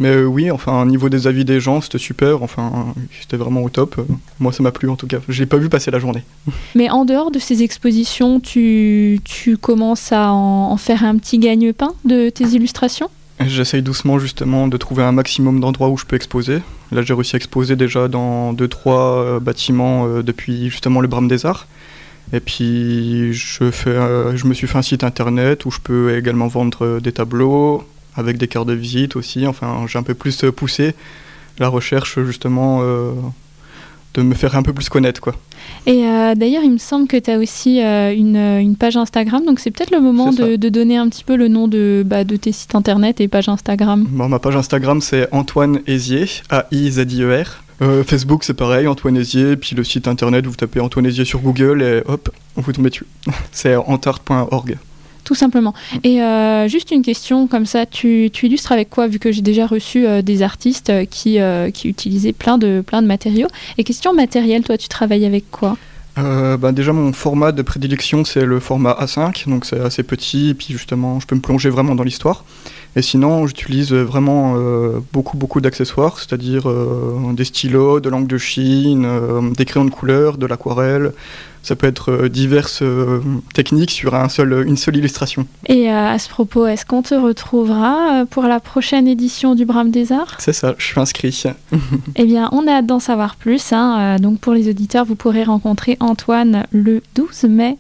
Mais 0.01 0.09
euh, 0.09 0.25
oui, 0.25 0.51
enfin, 0.51 0.83
au 0.83 0.87
niveau 0.87 1.11
des 1.11 1.27
avis 1.27 1.45
des 1.45 1.61
gens, 1.61 1.83
c'était 1.83 1.99
super. 1.99 2.43
Enfin, 2.43 2.95
c'était 3.21 3.37
vraiment 3.37 3.63
au 3.63 3.69
top. 3.69 4.01
Moi, 4.41 4.51
ça 4.51 4.63
m'a 4.63 4.73
plu 4.73 4.89
en 4.89 4.97
tout 4.97 5.07
cas. 5.07 5.19
Je 5.29 5.39
l'ai 5.41 5.47
pas 5.47 5.59
vu 5.59 5.69
passer 5.69 5.91
la 5.91 5.99
journée. 5.99 6.25
Mais 6.75 6.89
en 6.89 7.05
dehors 7.05 7.31
de 7.31 7.39
ces 7.39 7.63
expositions, 7.63 8.41
tu, 8.41 9.21
tu 9.25 9.59
commences 9.59 10.11
à 10.11 10.33
en, 10.33 10.73
en 10.73 10.77
faire 10.79 11.05
un 11.05 11.17
petit 11.19 11.39
gagne-pain 11.39 11.93
de 12.07 12.31
tes 12.31 12.45
illustrations? 12.45 13.11
J'essaye 13.41 13.83
doucement 13.83 14.19
justement 14.19 14.69
de 14.69 14.77
trouver 14.79 15.03
un 15.03 15.13
maximum 15.13 15.61
d'endroits 15.61 15.91
où 15.91 15.99
je 15.99 16.07
peux 16.07 16.17
exposer. 16.17 16.61
Là, 16.93 17.03
j'ai 17.03 17.15
réussi 17.15 17.37
à 17.37 17.39
exposer 17.39 17.77
déjà 17.77 18.09
dans 18.09 18.55
deux 18.55 18.69
trois 18.69 19.23
euh, 19.23 19.41
bâtiments 19.41 20.07
euh, 20.07 20.23
depuis 20.23 20.71
justement 20.71 21.01
le 21.01 21.09
Brame 21.09 21.29
des 21.29 21.45
Arts. 21.45 21.67
Et 22.33 22.41
puis, 22.41 23.35
je, 23.35 23.71
fais, 23.71 23.97
je 24.37 24.47
me 24.47 24.55
suis 24.55 24.69
fait 24.69 24.79
un 24.79 24.83
site 24.83 25.03
internet 25.03 25.65
où 25.65 25.73
je 25.73 25.81
peux 25.81 26.17
également 26.17 26.47
vendre 26.47 27.01
des 27.01 27.11
tableaux 27.11 27.83
avec 28.21 28.39
des 28.39 28.47
cartes 28.47 28.69
de 28.69 28.75
visite 28.75 29.17
aussi. 29.17 29.47
Enfin, 29.47 29.85
j'ai 29.89 29.99
un 29.99 30.03
peu 30.05 30.15
plus 30.15 30.45
euh, 30.45 30.53
poussé 30.53 30.95
la 31.59 31.69
recherche 31.69 32.19
justement 32.25 32.81
euh, 32.83 33.13
de 34.15 34.23
me 34.23 34.35
faire 34.35 34.57
un 34.57 34.63
peu 34.63 34.73
plus 34.73 34.89
connaître 34.89 35.21
quoi. 35.21 35.35
Et 35.87 36.05
euh, 36.05 36.35
d'ailleurs, 36.35 36.63
il 36.65 36.73
me 36.73 36.79
semble 36.79 37.07
que 37.07 37.17
tu 37.17 37.31
as 37.31 37.39
aussi 37.39 37.83
euh, 37.83 38.13
une, 38.15 38.37
une 38.37 38.77
page 38.77 38.97
Instagram, 38.97 39.45
donc 39.45 39.61
c'est 39.61 39.71
peut-être 39.71 39.93
le 39.93 40.01
moment 40.01 40.33
de, 40.33 40.57
de 40.57 40.69
donner 40.69 40.97
un 40.97 41.09
petit 41.09 41.23
peu 41.25 41.37
le 41.37 41.49
nom 41.49 41.69
de, 41.69 42.03
bah, 42.05 42.25
de 42.25 42.37
tes 42.37 42.53
sites 42.53 42.75
internet 42.75 43.21
et 43.21 43.29
page 43.29 43.49
Instagram. 43.49 44.07
Bon, 44.09 44.29
ma 44.29 44.39
page 44.39 44.57
Instagram 44.57 45.01
c'est 45.01 45.29
Antoine 45.33 45.81
A-I-Z-I-E-R. 45.87 47.63
Euh, 47.83 48.05
Facebook 48.05 48.45
c'est 48.45 48.55
pareil, 48.55 48.87
Antoine 48.87 49.17
Hézier, 49.17 49.57
puis 49.57 49.75
le 49.75 49.85
site 49.85 50.09
internet 50.09 50.47
vous 50.47 50.57
tapez 50.57 50.81
Antoine 50.81 51.07
Hézier 51.07 51.25
sur 51.25 51.41
Google 51.41 51.83
et 51.83 52.03
hop, 52.07 52.31
vous 52.57 52.73
tombez 52.73 52.91
dessus. 52.91 53.07
c'est 53.53 53.77
antart.org. 53.77 54.77
Tout 55.31 55.37
simplement. 55.37 55.75
Et 56.03 56.21
euh, 56.21 56.67
juste 56.67 56.91
une 56.91 57.03
question 57.03 57.47
comme 57.47 57.65
ça, 57.65 57.87
tu, 57.87 58.33
illustres 58.43 58.73
avec 58.73 58.91
quoi, 58.91 59.07
vu 59.07 59.21
que 59.21 59.31
j'ai 59.31 59.43
déjà 59.43 59.65
reçu 59.65 60.05
euh, 60.05 60.23
des 60.23 60.43
artistes 60.43 60.91
euh, 60.91 61.05
qui, 61.05 61.39
qui 61.73 61.89
utilisaient 61.89 62.33
plein 62.33 62.59
de, 62.59 62.83
plein 62.85 63.01
de 63.01 63.07
matériaux? 63.07 63.47
Et 63.79 63.85
question 63.85 64.13
matérielle, 64.13 64.65
toi, 64.65 64.77
tu 64.77 64.89
travailles 64.89 65.25
avec 65.25 65.49
quoi? 65.53 65.77
Bah, 66.17 66.73
déjà 66.73 66.93
mon 66.93 67.13
format 67.13 67.53
de 67.53 67.63
prédilection 67.63 68.25
c'est 68.27 68.45
le 68.45 68.61
format 68.61 68.95
A5, 69.01 69.49
donc 69.49 69.65
c'est 69.65 69.81
assez 69.81 70.03
petit, 70.03 70.51
et 70.51 70.55
puis 70.55 70.67
justement 70.71 71.19
je 71.19 71.27
peux 71.27 71.37
me 71.37 71.41
plonger 71.41 71.71
vraiment 71.71 71.95
dans 71.95 72.03
l'histoire. 72.03 72.45
Et 72.95 73.01
sinon 73.01 73.47
j'utilise 73.47 73.95
vraiment 73.95 74.55
beaucoup 75.15 75.39
beaucoup 75.39 75.63
d'accessoires, 75.63 76.19
c'est-à-dire 76.19 76.65
des 77.33 77.45
stylos, 77.45 78.01
de 78.01 78.11
l'encre 78.11 78.29
de 78.29 78.37
Chine, 78.37 79.09
des 79.57 79.65
crayons 79.65 79.87
de 79.87 79.91
couleur, 79.91 80.37
de 80.37 80.45
l'aquarelle. 80.45 81.13
Ça 81.63 81.77
peut 81.77 81.87
être 81.87 82.11
euh, 82.11 82.29
diverses 82.29 82.81
euh, 82.83 83.21
techniques 83.55 83.91
sur 83.91 84.15
un 84.15 84.29
seul, 84.29 84.65
une 84.67 84.77
seule 84.79 84.97
illustration. 84.97 85.47
Et 85.67 85.91
euh, 85.91 86.09
à 86.09 86.19
ce 86.19 86.29
propos, 86.29 86.67
est-ce 86.67 86.87
qu'on 86.87 87.03
te 87.03 87.15
retrouvera 87.15 88.25
pour 88.31 88.45
la 88.45 88.61
prochaine 88.61 89.07
édition 89.07 89.55
du 89.55 89.65
Brame 89.67 89.91
des 89.91 90.11
Arts? 90.13 90.37
C'est 90.39 90.53
ça, 90.55 90.75
je 90.79 90.85
suis 90.87 91.01
inscrit. 91.01 91.43
Eh 92.17 92.25
bien, 92.25 92.49
on 92.53 92.67
a 92.67 92.73
hâte 92.73 92.87
d'en 92.87 92.99
savoir 93.01 93.37
plus. 93.37 93.73
hein. 93.73 94.17
Donc, 94.17 94.41
pour 94.41 94.53
les 94.55 94.69
auditeurs, 94.69 95.05
vous 95.05 95.15
pourrez 95.17 95.45
rencontrer 95.45 95.97
Antoine 96.01 96.65
le 96.71 97.03
12 97.15 97.45
mai. 97.45 97.77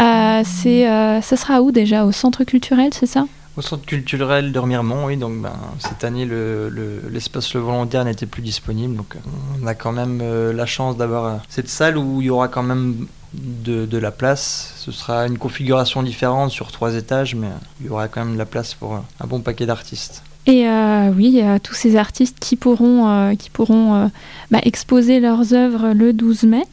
Euh, 0.00 0.42
c'est, 0.44 0.88
euh, 0.88 1.20
ça 1.20 1.36
sera 1.36 1.60
où 1.62 1.70
déjà? 1.72 2.04
Au 2.06 2.12
Centre 2.12 2.44
culturel, 2.44 2.90
c'est 2.92 3.06
ça? 3.06 3.26
Au 3.56 3.62
centre 3.62 3.84
culturel 3.86 4.50
de 4.50 4.58
Remiremont, 4.58 5.06
oui, 5.06 5.16
donc 5.16 5.40
ben, 5.40 5.52
cette 5.78 6.02
année 6.02 6.24
le- 6.24 6.68
le- 6.68 7.02
l'espace 7.12 7.54
le, 7.54 7.60
volontaire 7.60 8.04
n'était 8.04 8.26
plus 8.26 8.42
disponible, 8.42 8.96
donc 8.96 9.14
on 9.62 9.66
a 9.68 9.74
quand 9.76 9.92
même 9.92 10.18
euh, 10.22 10.52
la 10.52 10.66
chance 10.66 10.96
d'avoir 10.96 11.24
euh, 11.24 11.36
cette 11.48 11.68
salle 11.68 11.96
où 11.96 12.20
il 12.20 12.24
y 12.26 12.30
aura 12.30 12.48
quand 12.48 12.64
même 12.64 13.06
de, 13.34 13.86
de 13.86 13.98
la 13.98 14.10
place. 14.10 14.74
Ce 14.76 14.92
sera 14.92 15.26
une 15.26 15.38
configuration 15.38 16.02
différente 16.02 16.50
sur 16.50 16.72
trois 16.72 16.94
étages, 16.94 17.34
mais 17.34 17.48
euh, 17.48 17.80
il 17.80 17.86
y 17.86 17.88
aura 17.88 18.08
quand 18.08 18.24
même 18.24 18.34
de 18.34 18.38
la 18.38 18.46
place 18.46 18.74
pour 18.74 18.94
euh, 18.94 18.98
un 19.20 19.26
bon 19.26 19.40
paquet 19.40 19.66
d'artistes. 19.66 20.22
Et 20.46 20.68
euh, 20.68 21.10
oui, 21.16 21.26
il 21.28 21.34
y 21.34 21.40
a 21.40 21.58
tous 21.58 21.74
ces 21.74 21.96
artistes 21.96 22.36
qui 22.38 22.56
pourront, 22.56 23.08
euh, 23.08 23.34
qui 23.34 23.48
pourront 23.48 23.94
euh, 23.94 24.06
bah, 24.50 24.58
exposer 24.62 25.18
leurs 25.18 25.54
œuvres 25.54 25.92
le 25.94 26.12
12 26.12 26.44
mai. 26.44 26.64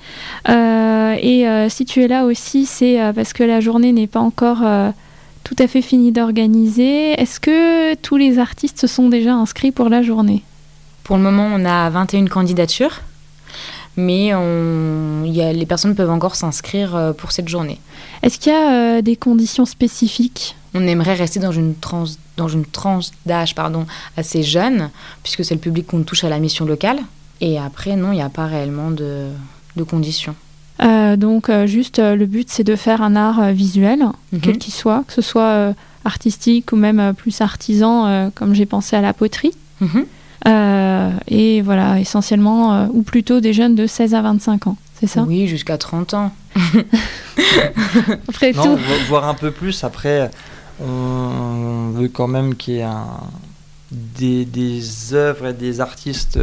et 0.48 1.70
si 1.70 1.86
tu 1.86 2.04
es 2.04 2.08
là 2.08 2.26
aussi, 2.26 2.66
c'est 2.66 3.00
parce 3.16 3.34
que 3.34 3.44
la 3.44 3.60
journée 3.60 3.94
n'est 3.94 4.08
pas 4.08 4.20
encore 4.20 4.64
tout 5.44 5.56
à 5.60 5.68
fait 5.68 5.82
finie 5.82 6.12
d'organiser. 6.12 7.12
Est-ce 7.14 7.40
que 7.40 7.96
tous 7.96 8.18
les 8.18 8.40
artistes 8.40 8.80
se 8.80 8.88
sont 8.88 9.10
déjà 9.10 9.34
inscrits 9.34 9.72
pour 9.72 9.90
la 9.90 10.02
journée? 10.02 10.44
Pour 11.04 11.18
le 11.18 11.24
moment, 11.24 11.48
on 11.54 11.66
a 11.66 11.90
21 11.90 12.26
candidatures, 12.28 13.02
mais 13.98 14.34
on, 14.34 15.24
y 15.26 15.42
a, 15.42 15.54
les 15.54 15.66
personnes 15.66 15.96
peuvent 15.96 16.10
encore 16.10 16.36
s'inscrire 16.36 17.14
pour 17.18 17.32
cette 17.32 17.48
journée. 17.48 17.80
Est-ce 18.24 18.40
qu'il 18.40 18.52
y 18.52 18.56
a 18.56 19.02
des 19.02 19.16
conditions 19.16 19.66
spécifiques? 19.66 20.56
On 20.74 20.88
aimerait 20.88 21.16
rester 21.16 21.40
dans 21.40 21.52
une, 21.52 21.76
tranche 21.76 22.12
dans 22.38 22.48
une 22.48 22.66
tranche 22.66 23.08
d'âge 23.26 23.56
pardon, 23.56 23.86
assez 24.16 24.42
jeune, 24.44 24.90
puisque 25.24 25.44
c'est 25.44 25.54
le 25.54 25.60
public 25.60 25.88
qu'on 25.88 26.04
touche 26.04 26.24
à 26.24 26.30
la 26.30 26.40
mission 26.40 26.66
locale. 26.66 27.00
Et 27.42 27.60
après, 27.60 27.96
non, 27.96 28.12
il 28.12 28.16
n'y 28.16 28.22
a 28.22 28.30
pas 28.30 28.46
réellement 28.46 28.92
de, 28.92 29.28
de 29.76 29.84
conditions. 29.84 30.36
Euh, 30.82 31.16
donc, 31.16 31.50
euh, 31.50 31.68
juste, 31.68 32.00
euh, 32.00 32.16
le 32.16 32.26
but, 32.26 32.50
c'est 32.50 32.64
de 32.64 32.76
faire 32.76 33.02
un 33.02 33.16
art 33.16 33.52
visuel, 33.52 34.06
mhm. 34.32 34.40
quel 34.42 34.58
qu'il 34.58 34.74
soit, 34.74 35.04
que 35.08 35.14
ce 35.14 35.22
soit 35.22 35.74
artistique 36.06 36.72
ou 36.72 36.76
même 36.76 37.14
plus 37.16 37.42
artisan, 37.42 38.32
comme 38.34 38.56
j'ai 38.56 38.66
pensé 38.66 38.96
à 38.96 39.02
la 39.02 39.14
poterie. 39.14 39.54
Mhm. 39.82 40.06
Et 40.46 41.62
voilà, 41.62 42.00
essentiellement, 42.00 42.88
ou 42.92 43.04
plutôt 43.04 43.40
des 43.40 43.54
jeunes 43.54 43.76
de 43.76 43.88
16 43.88 44.16
à 44.16 44.22
25 44.22 44.68
ans, 44.68 44.78
c'est 45.00 45.08
ça? 45.08 45.24
Oui, 45.24 45.48
jusqu'à 45.48 45.78
30 45.78 46.14
ans. 46.14 46.32
après 48.28 48.52
non, 48.54 48.64
tout. 48.64 48.80
Voir 49.08 49.28
un 49.28 49.34
peu 49.34 49.52
plus, 49.52 49.84
après, 49.84 50.30
on 50.80 51.92
veut 51.94 52.08
quand 52.08 52.28
même 52.28 52.56
qu'il 52.56 52.76
y 52.76 52.80
ait 52.80 52.86
des, 53.92 54.46
des, 54.46 55.14
œuvres 55.14 55.48
et 55.48 55.54
des 55.54 55.82
artistes 55.82 56.40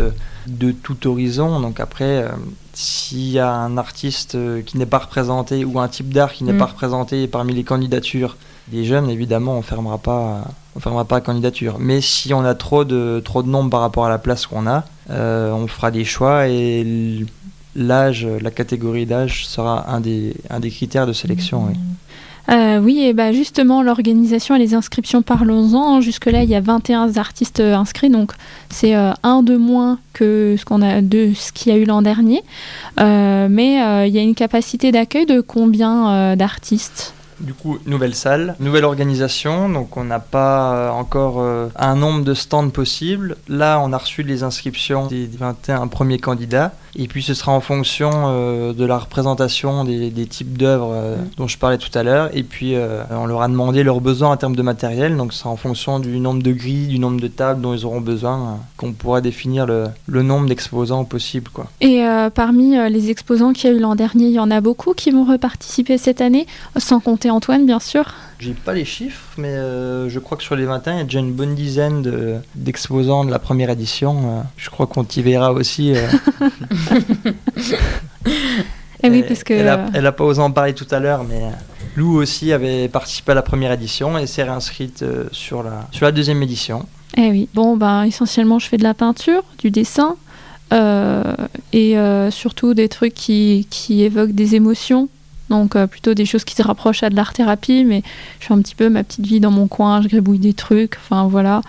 de 0.47 0.73
tout 0.73 1.07
horizon. 1.07 1.61
Donc 1.61 1.81
après, 1.81 2.23
euh, 2.23 2.29
s'il 2.75 3.31
y 3.31 3.39
a 3.39 3.51
un 3.51 3.79
artiste 3.79 4.35
euh, 4.35 4.63
qui 4.63 4.77
n'est 4.77 4.87
pas 4.87 4.99
représenté 4.99 5.65
ou 5.65 5.81
un 5.81 5.89
type 5.89 6.13
d'art 6.13 6.33
qui 6.33 6.45
n'est 6.45 6.53
mm. 6.53 6.59
pas 6.59 6.67
représenté 6.67 7.27
parmi 7.27 7.55
les 7.55 7.65
candidatures 7.65 8.37
des 8.71 8.85
jeunes, 8.85 9.11
évidemment, 9.11 9.57
on 9.57 9.63
fermera 9.63 9.99
pas, 9.99 10.45
on 10.77 10.81
fermera 10.81 11.05
pas 11.05 11.17
la 11.17 11.21
candidature. 11.21 11.77
Mais 11.79 12.01
si 12.01 12.33
on 12.35 12.45
a 12.45 12.55
trop 12.55 12.85
de 12.85 13.21
trop 13.25 13.43
de 13.43 13.49
nombres 13.49 13.71
par 13.71 13.81
rapport 13.81 14.07
à 14.07 14.09
la 14.09 14.19
place 14.19 14.47
qu'on 14.47 14.67
a, 14.67 14.85
euh, 15.11 15.53
on 15.53 15.67
fera 15.67 15.91
des 15.91 16.05
choix 16.05 16.49
et 16.49 17.27
l'âge, 17.75 18.27
la 18.27 18.51
catégorie 18.51 19.07
d'âge 19.07 19.47
sera 19.47 19.91
un 19.91 20.01
des, 20.01 20.35
un 20.51 20.61
des 20.61 20.71
critères 20.71 21.07
de 21.07 21.13
sélection. 21.13 21.67
Oui. 21.69 21.79
Euh, 22.51 22.79
oui, 22.79 23.01
et 23.01 23.13
bah 23.13 23.31
justement, 23.31 23.83
l'organisation 23.83 24.57
et 24.57 24.59
les 24.59 24.75
inscriptions, 24.75 25.21
parlons-en. 25.21 26.01
Jusque-là, 26.01 26.45
il 26.45 26.49
y 26.49 26.55
a 26.55 26.61
21 26.61 27.19
artistes 27.19 27.61
euh, 27.61 27.75
inscrits, 27.75 28.09
donc 28.09 28.33
c'est 28.71 28.95
un 28.95 29.43
de 29.43 29.57
moins 29.57 29.99
que 30.15 30.57
ce 30.59 30.65
qu'on 30.65 30.81
a 30.81 31.03
de 31.03 31.33
ce 31.35 31.53
qu'il 31.53 31.73
y 31.73 31.75
a 31.75 31.79
eu 31.79 31.85
l'an 31.85 32.01
dernier. 32.01 32.43
mais 32.97 34.07
il 34.09 34.15
y 34.15 34.19
a 34.19 34.23
une 34.23 34.35
capacité 34.35 34.93
d'accueil 34.93 35.27
de 35.27 35.43
combien 35.43 36.37
d'artistes? 36.37 37.15
Du 37.41 37.55
coup, 37.55 37.79
nouvelle 37.87 38.15
salle, 38.15 38.57
nouvelle 38.61 38.85
organisation, 38.85 39.69
donc 39.69 39.97
on 39.97 40.05
n'a 40.05 40.19
pas 40.19 40.75
euh, 40.75 40.91
encore 40.91 41.37
euh, 41.39 41.69
un 41.77 41.97
nombre 41.97 42.25
de 42.25 42.35
stands 42.35 42.71
possible. 42.71 43.37
Là, 43.49 43.81
on 43.83 43.93
a 43.93 43.99
reçu 43.99 44.23
les 44.23 44.43
inscriptions 44.43 45.07
des 45.07 45.27
21 45.27 45.87
premiers 45.87 46.19
candidats, 46.19 46.73
et 46.97 47.07
puis 47.07 47.23
ce 47.23 47.35
sera 47.35 47.53
en 47.53 47.61
fonction 47.61 48.11
euh, 48.15 48.73
de 48.73 48.85
la 48.85 48.99
représentation 48.99 49.85
des, 49.85 50.11
types 50.27 50.59
d'œuvres 50.59 51.17
dont 51.37 51.47
je 51.47 51.57
parlais 51.59 51.79
tout 51.79 51.97
à 51.97 52.03
l'heure, 52.03 52.29
et 52.37 52.43
puis 52.43 52.75
on 53.11 53.27
leur 53.27 53.41
a 53.41 53.49
demandé 53.49 53.83
leurs 53.83 54.01
besoins 54.01 54.31
en 54.31 54.37
termes 54.37 54.57
de 54.57 54.63
matériel, 54.63 55.17
donc 55.17 55.33
c'est 55.33 55.47
en 55.47 55.57
fonction 55.57 56.01
du 56.01 56.19
nombre 56.19 56.43
de 56.43 56.53
grilles, 56.53 56.89
du 56.89 56.99
nombre 56.99 57.21
de 57.21 57.29
tables 57.29 57.61
dont 57.61 57.73
ils 57.73 57.87
auront 57.87 58.01
besoin, 58.01 58.59
qu'on 58.77 58.93
pourra 58.93 59.21
définir 59.21 59.65
le, 59.65 59.87
le 60.07 60.23
nombre 60.23 60.47
d'exposants 60.47 61.05
possible. 61.05 61.51
Quoi. 61.53 61.69
Et 61.81 62.03
parmi 62.35 62.77
les 62.91 63.11
exposants 63.11 63.53
qu'il 63.53 63.71
y 63.71 63.73
a 63.73 63.77
eu 63.77 63.81
l'an 63.81 63.95
dernier, 63.95 64.27
il 64.27 64.33
y 64.33 64.41
en 64.41 64.51
a 64.51 64.61
beaucoup 64.61 64.93
qui 64.93 65.11
vont 65.11 65.25
reparticiper 65.25 65.99
cette 65.99 66.21
année, 66.21 66.47
sans 66.77 67.01
compter 67.01 67.28
Antoine, 67.31 67.67
bien 67.67 67.81
sûr. 67.81 68.15
J'ai 68.39 68.53
pas 68.53 68.73
les 68.73 68.85
chiffres, 68.85 69.27
mais 69.37 69.49
euh, 69.49 70.09
je 70.09 70.19
crois 70.19 70.37
que 70.37 70.45
sur 70.45 70.55
les 70.55 70.65
21, 70.65 70.93
il 70.93 70.99
y 70.99 71.01
a 71.01 71.05
déjà 71.05 71.19
une 71.19 71.33
bonne 71.33 71.55
dizaine 71.55 72.41
d'exposants 72.55 73.25
de, 73.25 73.31
la 73.31 73.39
première 73.39 73.71
édition. 73.71 74.17
Euh, 74.17 74.43
je 74.57 74.71
crois 74.71 74.87
qu'on 74.87 75.05
t'y 75.05 75.23
verra 75.23 75.53
aussi. 75.53 75.95
Euh. 75.95 76.07
Eh 79.05 79.11
oui, 79.11 79.23
parce 79.23 79.45
que... 79.45 79.55
Elle 79.55 80.07
a, 80.07 80.13
pas 80.13 80.25
osé 80.25 80.43
en 80.43 80.51
parler 80.51 80.75
tout 80.75 80.87
à 80.91 80.99
l'heure, 80.99 81.23
mais 81.23 81.41
Lou 81.95 82.17
aussi 82.17 82.53
avait 82.53 82.89
participé 82.89 83.31
à 83.31 83.37
la 83.37 83.43
première 83.43 83.71
édition 83.71 84.19
et 84.19 84.27
s'est 84.27 84.43
réinscrite 84.43 85.05
sur, 85.31 85.63
la, 85.63 85.87
sur 85.93 86.05
la 86.05 86.11
deuxième 86.11 86.43
édition. 86.43 86.85
Eh 87.17 87.31
oui, 87.31 87.49
bon, 87.55 87.77
ben, 87.77 88.03
essentiellement, 88.03 88.59
je 88.59 88.67
fais 88.67 88.77
de 88.77 88.83
la 88.83 88.95
peinture, 88.95 89.45
du 89.59 89.71
dessin, 89.71 90.17
et 90.73 91.97
surtout 92.33 92.75
des 92.75 92.89
trucs 92.89 93.15
qui, 93.15 93.69
qui 93.71 94.03
évoquent 94.03 94.35
des 94.35 94.57
émotions 94.57 95.09
donc 95.51 95.77
euh, 95.77 95.87
plutôt 95.87 96.15
des 96.15 96.25
choses 96.25 96.45
qui 96.45 96.55
se 96.55 96.63
rapprochent 96.63 97.03
à 97.03 97.11
de 97.11 97.17
l'art-thérapie, 97.17 97.85
mais 97.85 98.03
je 98.41 98.47
fais 98.47 98.55
un 98.55 98.61
petit 98.61 98.75
peu 98.75 98.89
ma 98.89 99.05
petite 99.05 99.27
vie 99.27 99.41
dans 99.41 99.51
mon 99.51 99.67
coin, 99.67 100.03
je 100.03 100.09
gribouille 100.09 100.39
des 100.39 100.55
trucs, 100.55 100.97
enfin 100.97 101.27
voilà. 101.29 101.63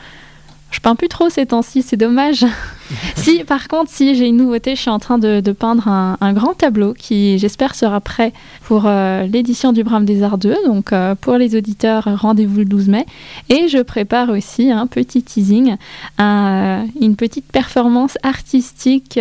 Je 0.72 0.80
peins 0.82 0.94
plus 0.94 1.08
trop 1.08 1.30
ces 1.32 1.48
temps-ci, 1.48 1.82
c'est 1.82 1.98
dommage. 1.98 2.46
si, 3.16 3.44
par 3.44 3.68
contre, 3.68 3.90
si 3.90 4.14
j'ai 4.14 4.28
une 4.28 4.38
nouveauté, 4.38 4.76
je 4.76 4.82
suis 4.82 4.92
en 4.92 5.00
train 5.00 5.18
de, 5.18 5.42
peindre 5.52 5.88
un, 5.88 6.34
grand 6.34 6.54
tableau 6.54 6.94
qui, 6.94 7.40
j'espère, 7.40 7.74
sera 7.74 8.00
prêt 8.00 8.34
pour 8.66 8.84
euh, 8.86 9.24
l'édition 9.24 9.74
du 9.74 9.84
Brame 9.84 10.06
des 10.06 10.22
Arts 10.22 10.38
2. 10.38 10.56
Donc, 10.68 10.94
euh, 10.94 11.16
pour 11.16 11.38
les 11.38 11.56
auditeurs, 11.56 12.08
rendez-vous 12.22 12.60
le 12.60 12.66
12 12.66 12.88
mai. 12.88 13.08
Et 13.50 13.68
je 13.68 13.80
prépare 13.80 14.30
aussi 14.30 14.70
un 14.70 14.86
petit 14.86 15.24
teasing, 15.24 15.76
une 16.20 17.16
petite 17.18 17.52
performance 17.52 18.20
artistique 18.22 19.20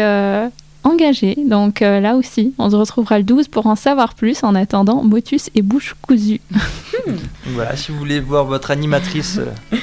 engagé. 0.88 1.36
Donc 1.36 1.82
euh, 1.82 2.00
là 2.00 2.16
aussi, 2.16 2.54
on 2.58 2.70
se 2.70 2.76
retrouvera 2.76 3.18
le 3.18 3.24
12 3.24 3.48
pour 3.48 3.66
en 3.66 3.76
savoir 3.76 4.14
plus. 4.14 4.42
En 4.42 4.54
attendant, 4.54 5.02
motus 5.02 5.50
et 5.54 5.62
bouche 5.62 5.94
cousue. 6.02 6.40
voilà, 7.46 7.76
si 7.76 7.92
vous 7.92 7.98
voulez 7.98 8.20
voir 8.20 8.44
votre 8.44 8.70
animatrice 8.70 9.38
euh, 9.38 9.76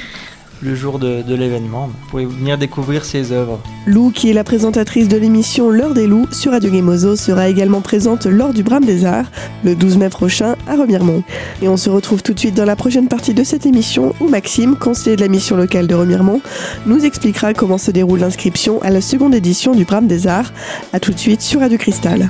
le 0.62 0.74
jour 0.74 0.98
de, 0.98 1.22
l'événement. 1.34 1.86
Vous 1.88 2.08
pouvez 2.10 2.26
venir 2.26 2.58
découvrir 2.58 3.04
ses 3.04 3.32
œuvres. 3.32 3.60
Lou, 3.86 4.10
qui 4.10 4.30
est 4.30 4.32
la 4.32 4.44
présentatrice 4.44 5.08
de 5.08 5.16
l'émission 5.16 5.70
L'heure 5.70 5.94
des 5.94 6.06
loups 6.06 6.28
sur 6.32 6.52
Radio 6.52 6.72
Gemozo, 6.72 7.16
sera 7.16 7.48
également 7.48 7.80
présente 7.80 8.26
lors 8.26 8.52
du 8.52 8.62
Brame 8.62 8.84
des 8.84 9.04
Arts 9.04 9.30
le 9.64 9.74
12 9.74 9.98
mai 9.98 10.08
prochain 10.08 10.56
à 10.66 10.76
Remiremont. 10.76 11.22
Et 11.62 11.68
on 11.68 11.76
se 11.76 11.90
retrouve 11.90 12.22
tout 12.22 12.32
de 12.32 12.38
suite 12.38 12.54
dans 12.54 12.64
la 12.64 12.76
prochaine 12.76 13.08
partie 13.08 13.34
de 13.34 13.44
cette 13.44 13.66
émission 13.66 14.14
où 14.20 14.28
Maxime, 14.28 14.76
conseiller 14.76 15.16
de 15.16 15.22
la 15.22 15.28
mission 15.28 15.56
locale 15.56 15.86
de 15.86 15.94
Remiremont, 15.94 16.40
nous 16.86 17.04
expliquera 17.04 17.54
comment 17.54 17.78
se 17.78 17.90
déroule 17.90 18.20
l'inscription 18.20 18.80
à 18.82 18.90
la 18.90 19.00
seconde 19.00 19.34
édition 19.34 19.74
du 19.74 19.84
Brame 19.84 20.06
des 20.06 20.26
Arts. 20.26 20.52
A 20.92 21.00
tout 21.00 21.12
de 21.12 21.18
suite 21.18 21.42
sur 21.42 21.60
Radio 21.60 21.78
Cristal. 21.78 22.28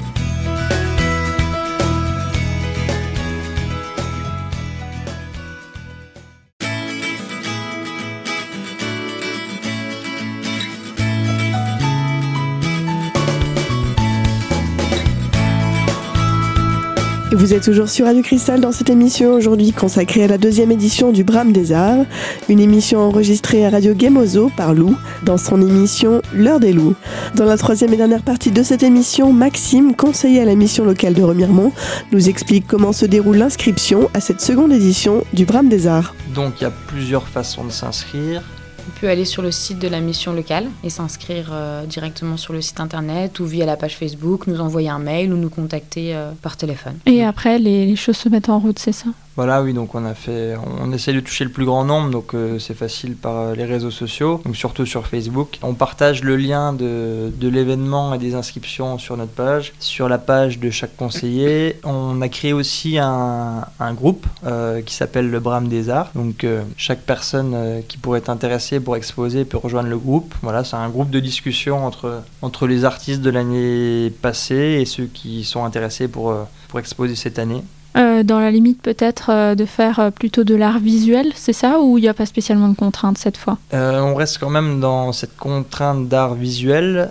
Vous 17.37 17.53
êtes 17.53 17.65
toujours 17.65 17.91
sur 17.91 18.07
Radio 18.07 18.23
Cristal 18.23 18.63
dans 18.63 18.73
cette 18.73 18.89
émission 18.89 19.35
aujourd'hui 19.35 19.71
consacrée 19.73 20.25
à 20.25 20.27
la 20.27 20.39
deuxième 20.39 20.73
édition 20.73 21.13
du 21.13 21.23
Brame 21.23 21.53
des 21.53 21.71
Arts, 21.71 22.07
une 22.49 22.61
émission 22.61 23.01
enregistrée 23.01 23.67
à 23.67 23.69
Radio 23.69 23.93
Gemozo 23.95 24.51
par 24.57 24.73
Lou 24.73 24.97
dans 25.23 25.37
son 25.37 25.61
émission 25.61 26.23
L'heure 26.33 26.61
des 26.61 26.73
loups. 26.73 26.95
Dans 27.35 27.45
la 27.45 27.59
troisième 27.59 27.93
et 27.93 27.99
dernière 27.99 28.23
partie 28.23 28.53
de 28.53 28.63
cette 28.63 28.83
émission, 28.83 29.35
Maxime, 29.35 29.95
conseiller 29.95 30.41
à 30.41 30.47
la 30.47 30.55
mission 30.55 30.87
locale 30.87 31.13
de 31.13 31.23
Remiremont, 31.23 31.73
nous 32.11 32.31
explique 32.31 32.67
comment 32.67 32.95
se 32.95 33.05
déroule 33.05 33.37
l'inscription 33.37 34.09
à 34.15 34.21
cette 34.21 34.41
seconde 34.41 34.73
édition 34.73 35.23
du 35.35 35.45
Brame 35.45 35.69
des 35.69 35.87
Arts. 35.87 36.15
Donc 36.35 36.55
il 36.61 36.65
y 36.65 36.67
a 36.67 36.73
plusieurs 36.87 37.29
façons 37.29 37.67
de 37.67 37.71
s'inscrire. 37.71 38.43
On 38.89 39.01
peut 39.01 39.09
aller 39.09 39.25
sur 39.25 39.43
le 39.43 39.51
site 39.51 39.79
de 39.79 39.89
la 39.89 40.01
mission 40.01 40.33
locale 40.33 40.67
et 40.85 40.91
s'inscrire 40.91 41.51
euh, 41.53 41.85
directement 41.87 42.37
sur 42.37 42.53
le 42.53 42.61
site 42.61 42.81
internet 42.81 43.41
ou 43.41 43.45
via 43.45 43.67
la 43.67 43.77
page 43.77 43.97
Facebook, 43.97 44.47
nous 44.47 44.61
envoyer 44.61 44.89
un 44.89 44.99
mail 44.99 45.33
ou 45.33 45.37
nous 45.37 45.51
contacter 45.51 46.15
euh, 46.15 46.31
par 46.43 46.57
téléphone. 46.57 46.99
Et 47.07 47.25
après, 47.25 47.59
les 47.59 47.97
choses 47.97 48.17
se 48.17 48.29
mettent 48.29 48.49
en 48.49 48.59
route, 48.59 48.79
c'est 48.79 48.93
ça? 48.93 49.09
Voilà, 49.37 49.63
oui, 49.63 49.75
donc 49.75 49.95
on 49.95 50.07
a 50.07 50.15
fait, 50.15 50.55
on 50.81 50.91
essaie 50.93 51.13
de 51.13 51.21
toucher 51.21 51.45
le 51.45 51.51
plus 51.51 51.67
grand 51.67 51.85
nombre, 51.85 52.09
donc 52.09 52.33
euh, 52.33 52.59
c'est 52.59 52.73
facile 52.73 53.17
par 53.17 53.37
euh, 53.37 53.55
les 53.55 53.67
réseaux 53.67 53.91
sociaux, 53.91 54.41
donc 54.47 54.57
surtout 54.57 54.87
sur 54.87 55.07
Facebook. 55.07 55.59
On 55.63 55.75
partage 55.75 56.25
le 56.25 56.37
lien 56.37 56.73
de, 56.73 57.31
l'événement 57.43 58.15
et 58.15 58.19
des 58.19 58.35
inscriptions 58.35 58.97
sur 58.97 59.19
notre 59.19 59.33
page, 59.33 59.75
sur 59.79 60.09
la 60.09 60.17
page 60.17 60.59
de 60.59 60.71
chaque 60.71 60.97
conseiller. 60.97 61.79
On 61.85 62.23
a 62.23 62.31
créé 62.31 62.55
aussi 62.55 62.97
un, 62.99 63.67
groupe 63.93 64.27
euh, 64.47 64.81
qui 64.81 64.95
s'appelle 64.95 65.31
le 65.31 65.39
Brame 65.39 65.69
des 65.69 65.91
Arts, 65.91 66.13
donc 66.15 66.47
chaque 66.79 67.01
personne 67.01 67.83
qui 67.89 67.99
pourrait 67.99 68.21
être 68.21 68.31
intéressée 68.31 68.81
pour 68.81 68.97
exposer 68.97 69.45
peut 69.45 69.59
rejoindre 69.59 69.91
le 69.91 69.99
groupe. 69.99 70.35
Voilà, 70.41 70.65
c'est 70.65 70.77
un 70.77 70.89
groupe 70.89 71.11
de 71.11 71.21
discussion 71.21 71.85
entre, 71.85 72.67
les 72.67 72.87
artistes 72.87 73.21
de 73.21 73.31
l'année 73.31 74.11
passée 74.23 74.79
et 74.81 74.87
ceux 74.87 75.05
qui 75.05 75.45
sont 75.45 75.65
intéressés 75.67 76.09
pour 76.09 76.35
exposer 76.79 77.17
cette 77.17 77.39
année. 77.39 77.63
Euh, 77.97 78.23
dans 78.23 78.41
la 78.41 78.51
limite 78.51 78.83
peut-être 78.83 79.31
euh, 79.31 79.55
de 79.55 79.65
faire 79.65 80.01
euh, 80.01 80.11
plutôt 80.11 80.45
de 80.45 80.55
l'art 80.55 80.79
visuel, 80.79 81.33
c'est 81.35 81.53
ça 81.53 81.81
Ou 81.81 81.99
il 81.99 82.03
n'y 82.03 82.09
a 82.09 82.15
pas 82.15 82.27
spécialement 82.27 82.69
de 82.69 82.77
contrainte 82.77 83.17
cette 83.17 83.37
fois? 83.37 83.59
On 83.73 84.15
reste 84.15 84.39
quand 84.39 84.51
même 84.51 84.81
dans 84.81 85.13
cette 85.13 85.37
contrainte 85.37 86.09
d'art 86.09 86.35
visuel. 86.35 87.11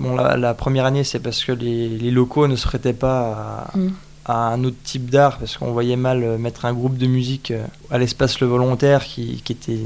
bon, 0.00 0.16
la, 0.16 0.54
première 0.54 0.86
année, 0.86 1.04
c'est 1.04 1.20
parce 1.20 1.44
que 1.44 1.52
les, 1.52 2.10
locaux 2.10 2.46
ne 2.46 2.56
se 2.56 2.66
prêtaient 2.66 2.92
pas 2.92 3.68
à, 3.74 3.78
mm. 3.78 3.90
à 4.26 4.48
un 4.48 4.64
autre 4.64 4.76
type 4.84 5.10
d'art, 5.10 5.38
parce 5.38 5.56
qu'on 5.56 5.72
voyait 5.72 5.96
mal 5.96 6.38
mettre 6.38 6.64
un 6.64 6.72
groupe 6.72 6.96
de 6.96 7.06
musique 7.06 7.52
à 7.90 7.98
l'espace 7.98 8.40
Le 8.40 8.46
Volontaire 8.46 9.04
qui, 9.04 9.42
qui 9.44 9.52
était 9.52 9.80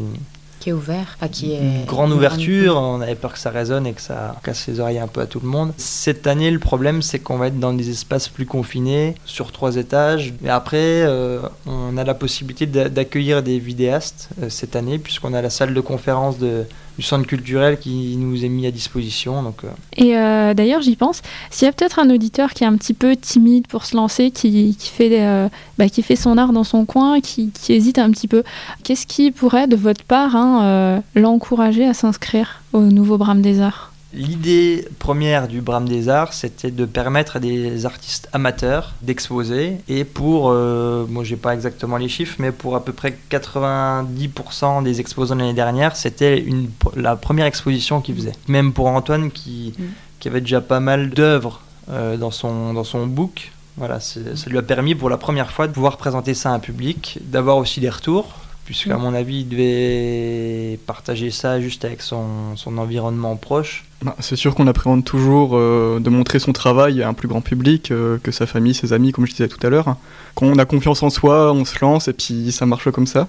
qui 0.67 0.71
est 0.71 0.73
ouvert, 0.73 1.17
qui 1.31 1.53
est 1.53 1.59
une 1.59 1.85
grande 1.85 2.11
ouverture. 2.11 2.77
On 2.77 3.01
avait 3.01 3.15
peur 3.15 3.35
que 3.35 3.39
ça 3.39 3.51
résonne 3.51 3.87
et 3.87 3.93
que 3.93 4.01
ça 4.01 4.35
casse 4.43 4.67
les 4.67 4.81
oreilles 4.81 4.99
un 4.99 5.07
peu 5.07 5.21
à 5.21 5.27
tout 5.27 5.39
le 5.39 5.47
monde. 5.47 5.73
Cette 5.77 6.27
année, 6.27 6.51
le 6.51 6.59
problème, 6.59 7.03
c'est 7.03 7.21
qu'on 7.21 7.37
va 7.37 7.47
être 7.47 7.61
dans 7.61 7.73
des 7.73 7.89
espaces 7.89 8.29
plus 8.29 8.47
confinés, 8.47 9.15
sur 9.25 9.53
trois 9.53 9.77
étages. 9.77 10.35
Mais 10.41 10.51
après, 10.51 11.05
euh, 11.05 11.41
on 11.67 11.97
a 11.97 12.03
la 12.03 12.15
possibilité 12.15 12.67
d'accueillir 12.67 13.45
des 13.45 13.61
vidéastes 13.61 14.31
euh, 14.43 14.49
cette 14.49 14.75
année, 14.75 14.99
puisqu'on 14.99 15.35
a 15.35 15.41
la 15.41 15.51
salle 15.51 15.73
de 15.73 15.81
conférence 15.81 16.37
de 16.39 16.65
du 16.99 17.05
centre 17.05 17.27
culturel 17.27 17.79
qui 17.79 18.17
nous 18.17 18.45
est 18.45 18.49
mis 18.49 18.67
à 18.67 18.71
disposition. 18.71 19.55
Euh. 19.65 19.69
Et 19.97 20.17
euh, 20.17 20.55
d'ailleurs, 20.55 20.83
j'y 20.83 20.97
pense, 20.97 21.23
s'il 21.51 21.67
y 21.67 21.69
a 21.69 21.73
peut-être 21.73 21.99
un 21.99 22.11
auditeur 22.11 22.53
qui 22.55 22.65
est 22.65 22.67
un 22.67 22.77
petit 22.77 22.95
peu 22.95 23.17
timide 23.17 23.67
pour 23.67 23.85
se 23.85 23.97
lancer, 23.97 24.31
qui, 24.31 24.77
euh, 25.01 25.49
bah, 25.79 25.89
fait 25.89 26.17
son 26.17 26.39
art 26.39 26.53
dans 26.53 26.65
son 26.65 26.85
coin, 26.85 27.21
qui, 27.21 27.51
qui 27.51 27.73
hésite 27.73 27.99
un 27.99 28.11
petit 28.11 28.29
peu, 28.29 28.43
qu'est-ce 28.85 29.07
qui 29.07 29.31
pourrait, 29.31 29.67
de 29.67 29.77
votre 29.77 30.05
part, 30.05 30.37
hein, 30.37 31.03
l'encourager 31.15 31.87
à 31.87 31.95
s'inscrire 31.95 32.63
au 32.73 32.81
nouveau 32.81 33.19
Brame 33.19 33.43
des 33.43 33.61
Arts? 33.61 33.93
L'idée 34.13 34.87
première 34.99 35.49
du 35.49 35.61
Brame 35.61 35.89
des 35.89 36.09
Arts, 36.09 36.33
c'était 36.33 36.71
de 36.71 36.85
permettre 36.85 37.37
à 37.37 37.41
des 37.41 37.87
artistes 37.87 38.29
amateurs 38.33 38.95
d'exposer. 39.03 39.79
Et 39.89 40.05
pour, 40.05 40.51
euh, 40.51 41.05
moi 41.09 41.25
j'ai 41.25 41.37
pas 41.37 41.55
exactement 41.55 41.97
les 41.97 42.09
chiffres, 42.09 42.37
mais 42.39 42.53
pour 42.53 42.77
à 42.77 42.85
peu 42.85 42.93
près 42.93 43.19
90% 43.31 44.85
des 44.85 45.01
exposants 45.01 45.35
l'année 45.35 45.55
dernière, 45.55 45.97
c'était 45.97 46.47
la 46.95 47.17
première 47.17 47.47
exposition 47.47 48.01
qu'ils 48.01 48.15
faisaient. 48.15 48.37
Même 48.47 48.73
pour 48.73 48.87
Antoine 48.87 49.31
qui, 49.31 49.75
mm. 49.77 49.83
qui 50.21 50.29
avait 50.29 50.41
déjà 50.41 50.61
pas 50.61 50.81
mal 50.81 51.11
d'œuvres 51.11 51.61
euh, 51.91 52.17
dans, 52.17 52.31
son, 52.31 52.75
dans 52.75 52.85
son 52.85 53.07
book, 53.07 53.53
voilà, 53.77 54.01
ça 54.01 54.21
lui 54.47 54.57
a 54.57 54.63
permis 54.63 54.95
pour 54.95 55.11
la 55.11 55.19
première 55.19 55.51
fois 55.51 55.67
de 55.67 55.73
pouvoir 55.73 55.99
présenter 55.99 56.33
ça 56.33 56.51
à 56.51 56.55
un 56.55 56.61
public, 56.61 57.19
d'avoir 57.23 57.59
aussi 57.59 57.81
des 57.81 57.91
retours 57.91 58.46
puisqu'à 58.67 58.99
mm. 58.99 59.01
mon 59.01 59.15
avis, 59.15 59.41
il 59.41 59.49
devait 59.49 60.79
partager 60.87 61.31
ça 61.31 61.61
juste 61.61 61.85
avec 61.85 62.03
son, 62.03 62.57
son 62.57 62.77
environnement 62.77 63.37
proche. 63.37 63.85
Bah, 64.03 64.15
c'est 64.21 64.37
sûr 64.37 64.55
qu'on 64.55 64.67
appréhende 64.67 65.05
toujours 65.05 65.53
euh, 65.55 66.01
de 66.01 66.11
montrer 66.11 66.39
son 66.39 66.53
travail 66.53 67.03
à 67.03 67.09
un 67.09 67.15
plus 67.15 67.29
grand 67.29 67.41
public 67.41 67.91
euh, 67.91 68.19
que 68.23 68.33
sa 68.33 68.45
famille, 68.45 68.75
ses 68.75 68.93
amis, 68.93 69.13
comme 69.13 69.25
je 69.25 69.31
disais 69.31 69.49
tout 69.49 69.65
à 69.65 69.71
l'heure. 69.71 69.97
Quand 70.35 70.47
on 70.47 70.59
a 70.59 70.67
confiance 70.67 71.03
en 71.03 71.09
soi, 71.09 71.53
on 71.53 71.65
se 71.65 71.77
lance 71.81 72.09
et 72.09 72.13
puis 72.13 72.53
ça 72.53 72.67
marche 72.67 72.91
comme 72.91 73.07
ça. 73.07 73.29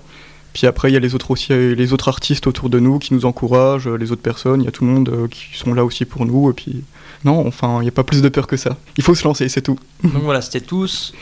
Puis 0.53 0.65
après, 0.65 0.89
il 0.89 0.93
y 0.95 0.97
a 0.97 0.99
les 0.99 1.13
autres 1.13 1.29
aussi, 1.29 1.53
les 1.53 1.93
autres 1.93 2.07
artistes 2.07 2.47
autour 2.47 2.69
de 2.69 2.79
nous 2.79 2.97
qui 2.97 3.13
nous 3.13 3.25
encouragent, 3.25 3.87
les 3.87 4.11
autres 4.11 4.23
personnes, 4.23 4.61
il 4.61 4.65
y 4.65 4.67
a 4.67 4.71
tout 4.71 4.85
le 4.85 4.91
monde 4.91 5.09
euh, 5.09 5.27
qui 5.27 5.55
sont 5.55 5.73
là 5.73 5.85
aussi 5.85 6.03
pour 6.03 6.25
nous. 6.25 6.49
Et 6.49 6.53
puis, 6.53 6.83
non, 7.23 7.45
enfin, 7.47 7.77
il 7.79 7.83
n'y 7.83 7.89
a 7.89 7.91
pas 7.91 8.03
plus 8.03 8.23
de 8.23 8.29
peur 8.29 8.47
que 8.47 8.57
ça. 8.57 8.75
Il 8.97 9.03
faut 9.03 9.13
se 9.13 9.23
lancer, 9.23 9.47
c'est 9.49 9.61
tout. 9.61 9.77
Donc 10.03 10.23
voilà, 10.23 10.41
c'était 10.41 10.61
tous. 10.61 11.13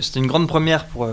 c'était 0.00 0.20
une 0.20 0.26
grande 0.26 0.48
première 0.48 0.86
pour 0.86 1.06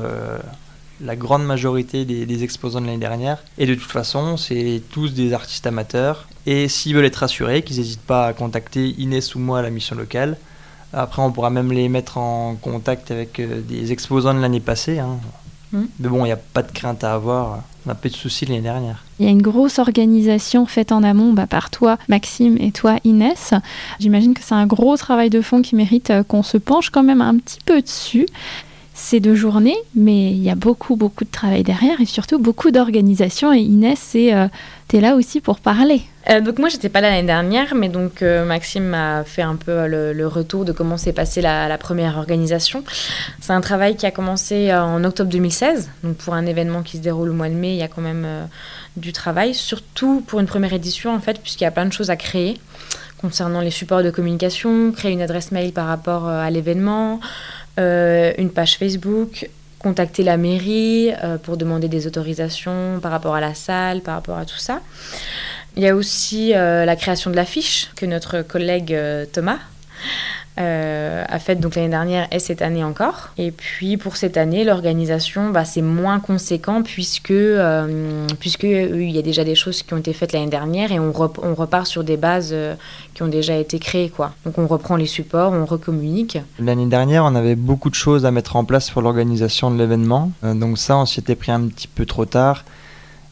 la 1.01 1.15
grande 1.15 1.45
majorité 1.45 2.05
des, 2.05 2.43
exposants 2.43 2.81
de 2.81 2.85
l'année 2.85 2.97
dernière. 2.97 3.43
Et 3.57 3.65
de 3.65 3.75
toute 3.75 3.91
façon, 3.91 4.37
c'est 4.37 4.81
tous 4.89 5.13
des 5.13 5.33
artistes 5.33 5.67
amateurs. 5.67 6.27
Et 6.45 6.67
s'ils 6.67 6.95
veulent 6.95 7.05
être 7.05 7.17
rassurés, 7.17 7.63
qu'ils 7.63 7.77
n'hésitent 7.77 8.01
pas 8.01 8.27
à 8.27 8.33
contacter 8.33 8.89
Inès 8.97 9.35
ou 9.35 9.39
moi 9.39 9.59
à 9.59 9.61
la 9.61 9.69
mission 9.69 9.95
locale. 9.95 10.37
Après, 10.93 11.21
on 11.21 11.31
pourra 11.31 11.49
même 11.49 11.71
les 11.71 11.89
mettre 11.89 12.17
en 12.17 12.55
contact 12.55 13.11
avec 13.11 13.39
euh, 13.39 13.59
des 13.61 13.91
exposants 13.91 14.33
de 14.33 14.39
l'année 14.39 14.61
passée. 14.61 14.99
Hein. 14.99 15.17
Hmm. 15.73 15.85
Mais 15.99 16.07
bon, 16.07 16.23
il 16.23 16.29
n'y 16.29 16.31
a 16.31 16.37
pas 16.37 16.61
de 16.61 16.71
crainte 16.71 17.03
à 17.03 17.13
avoir. 17.13 17.63
On 17.85 17.89
n'a 17.89 17.95
pas 17.95 18.07
eu 18.07 18.11
de 18.11 18.15
soucis 18.15 18.45
l'année 18.45 18.61
dernière. 18.61 19.03
Il 19.19 19.25
y 19.25 19.27
a 19.27 19.31
une 19.31 19.41
grosse 19.41 19.77
organisation 19.77 20.65
faite 20.65 20.91
en 20.91 21.03
amont 21.03 21.33
bah, 21.33 21.47
par 21.47 21.69
toi, 21.69 21.97
Maxime, 22.07 22.57
et 22.59 22.71
toi, 22.71 22.97
Inès. 23.03 23.53
J'imagine 23.99 24.33
que 24.33 24.41
c'est 24.41 24.55
un 24.55 24.67
gros 24.67 24.95
travail 24.95 25.29
de 25.29 25.41
fond 25.41 25.61
qui 25.61 25.75
mérite 25.75 26.11
euh, 26.11 26.23
qu'on 26.23 26.43
se 26.43 26.57
penche 26.57 26.91
quand 26.91 27.03
même 27.03 27.21
un 27.21 27.37
petit 27.37 27.59
peu 27.65 27.81
dessus 27.81 28.27
ces 28.97 29.19
deux 29.19 29.35
journées, 29.35 29.75
mais 29.93 30.31
il 30.31 30.41
y 30.41 30.49
a 30.49 30.55
beaucoup, 30.55 30.95
beaucoup 30.95 31.25
de 31.25 31.29
travail 31.29 31.63
derrière 31.63 31.99
et 31.99 32.05
surtout 32.05 32.39
beaucoup 32.39 32.71
d'organisation. 32.71 33.53
Et 33.53 33.59
Inès, 33.59 34.13
euh, 34.15 34.47
tu 34.87 34.95
es 34.95 35.01
là 35.01 35.15
aussi 35.15 35.41
pour 35.41 35.59
parler. 35.59 36.01
Euh, 36.29 36.39
donc 36.39 36.59
moi, 36.59 36.69
j'étais 36.69 36.87
pas 36.87 37.01
là 37.01 37.09
l'année 37.09 37.27
dernière, 37.27 37.75
mais 37.75 37.89
donc 37.89 38.21
euh, 38.21 38.45
Maxime 38.45 38.85
m'a 38.85 39.25
fait 39.25 39.41
un 39.41 39.57
peu 39.57 39.85
le, 39.87 40.27
retour 40.27 40.63
de 40.63 40.71
comment 40.71 40.95
s'est 40.95 41.11
passée 41.11 41.41
la, 41.41 41.77
première 41.77 42.17
organisation. 42.17 42.85
C'est 43.41 43.51
un 43.51 43.59
travail 43.59 43.97
qui 43.97 44.05
a 44.05 44.11
commencé 44.11 44.73
en 44.73 45.03
octobre 45.03 45.29
2016, 45.29 45.89
donc 46.03 46.15
pour 46.15 46.33
un 46.33 46.45
événement 46.45 46.81
qui 46.81 46.95
se 46.95 47.01
déroule 47.01 47.29
au 47.29 47.33
mois 47.33 47.49
de 47.49 47.53
mai, 47.53 47.73
il 47.73 47.77
y 47.77 47.83
a 47.83 47.89
quand 47.89 48.01
même 48.01 48.25
du 48.95 49.11
travail, 49.11 49.53
surtout 49.53 50.23
pour 50.25 50.39
une 50.39 50.47
première 50.47 50.71
édition 50.71 51.13
en 51.13 51.19
fait, 51.19 51.41
puisqu'il 51.41 51.65
y 51.65 51.67
a 51.67 51.71
plein 51.71 51.85
de 51.85 51.93
choses 51.93 52.09
à 52.09 52.15
créer 52.15 52.57
concernant 53.21 53.61
les 53.61 53.71
supports 53.71 54.03
de 54.03 54.11
communication, 54.11 54.91
créer 54.91 55.11
une 55.11 55.21
adresse 55.21 55.51
mail 55.51 55.71
par 55.71 55.87
rapport 55.87 56.27
à 56.27 56.49
l'événement, 56.51 57.19
euh, 57.23 57.64
une 57.77 58.49
page 58.49 58.77
Facebook, 58.77 59.49
contacter 59.85 60.23
la 60.23 60.37
mairie 60.37 61.11
euh, 61.23 61.37
pour 61.37 61.57
demander 61.57 61.87
des 61.87 62.07
autorisations 62.07 62.99
par 63.01 63.11
rapport 63.11 63.35
à 63.35 63.39
la 63.39 63.53
salle, 63.53 64.01
par 64.01 64.15
rapport 64.15 64.37
à 64.37 64.45
tout 64.45 64.57
ça. 64.57 64.81
Il 65.77 65.83
y 65.83 65.87
a 65.87 65.95
aussi 65.95 66.55
euh, 66.55 66.85
la 66.85 66.95
création 66.95 67.29
de 67.29 67.35
l'affiche 67.35 67.91
que 67.95 68.07
notre 68.07 68.41
collègue 68.41 68.97
Thomas 69.31 69.59
euh, 70.57 71.25
a 71.27 71.37
fait 71.39 71.55
donc 71.55 71.75
l'année 71.75 71.89
dernière 71.89 72.27
et 72.31 72.39
cette 72.39 72.61
année 72.61 72.83
encore. 72.83 73.31
Et 73.37 73.51
puis 73.51 73.97
pour 73.97 74.15
cette 74.15 74.37
année, 74.37 74.63
l'organisation, 74.63 75.49
bah, 75.49 75.65
c'est 75.65 75.81
moins 75.81 76.21
conséquent 76.21 76.81
puisque 76.81 77.31
euh, 77.31 78.25
puisque 78.39 78.63
euh, 78.63 79.03
il 79.03 79.11
y 79.11 79.19
a 79.19 79.21
déjà 79.21 79.43
des 79.43 79.55
choses 79.55 79.83
qui 79.83 79.93
ont 79.93 79.97
été 79.97 80.13
faites 80.13 80.31
l'année 80.31 80.49
dernière 80.49 80.93
et 80.93 80.99
on, 80.99 81.11
on, 81.43 81.55
repart 81.55 81.87
sur 81.87 82.05
des 82.05 82.15
bases 82.15 82.55
qui 83.13 83.23
ont 83.23 83.27
déjà 83.27 83.57
été 83.57 83.79
créées 83.79 84.09
quoi. 84.09 84.31
Donc 84.45 84.57
on 84.57 84.67
reprend 84.67 84.95
les 84.95 85.07
supports, 85.07 85.51
on 85.51 85.65
recommunique. 85.65 86.37
L'année 86.59 86.87
dernière, 86.87 87.25
on 87.25 87.35
avait 87.35 87.55
beaucoup 87.55 87.89
de 87.89 87.95
choses 87.95 88.25
à 88.25 88.31
mettre 88.31 88.55
en 88.55 88.63
place 88.63 88.89
pour 88.89 89.01
l'organisation 89.01 89.71
de 89.71 89.77
l'événement. 89.77 90.31
donc 90.41 90.77
ça, 90.77 90.97
on 90.97 91.05
s'y 91.05 91.19
était 91.19 91.35
pris 91.35 91.51
un 91.51 91.67
petit 91.67 91.87
peu 91.87 92.05
trop 92.05 92.25
tard. 92.25 92.63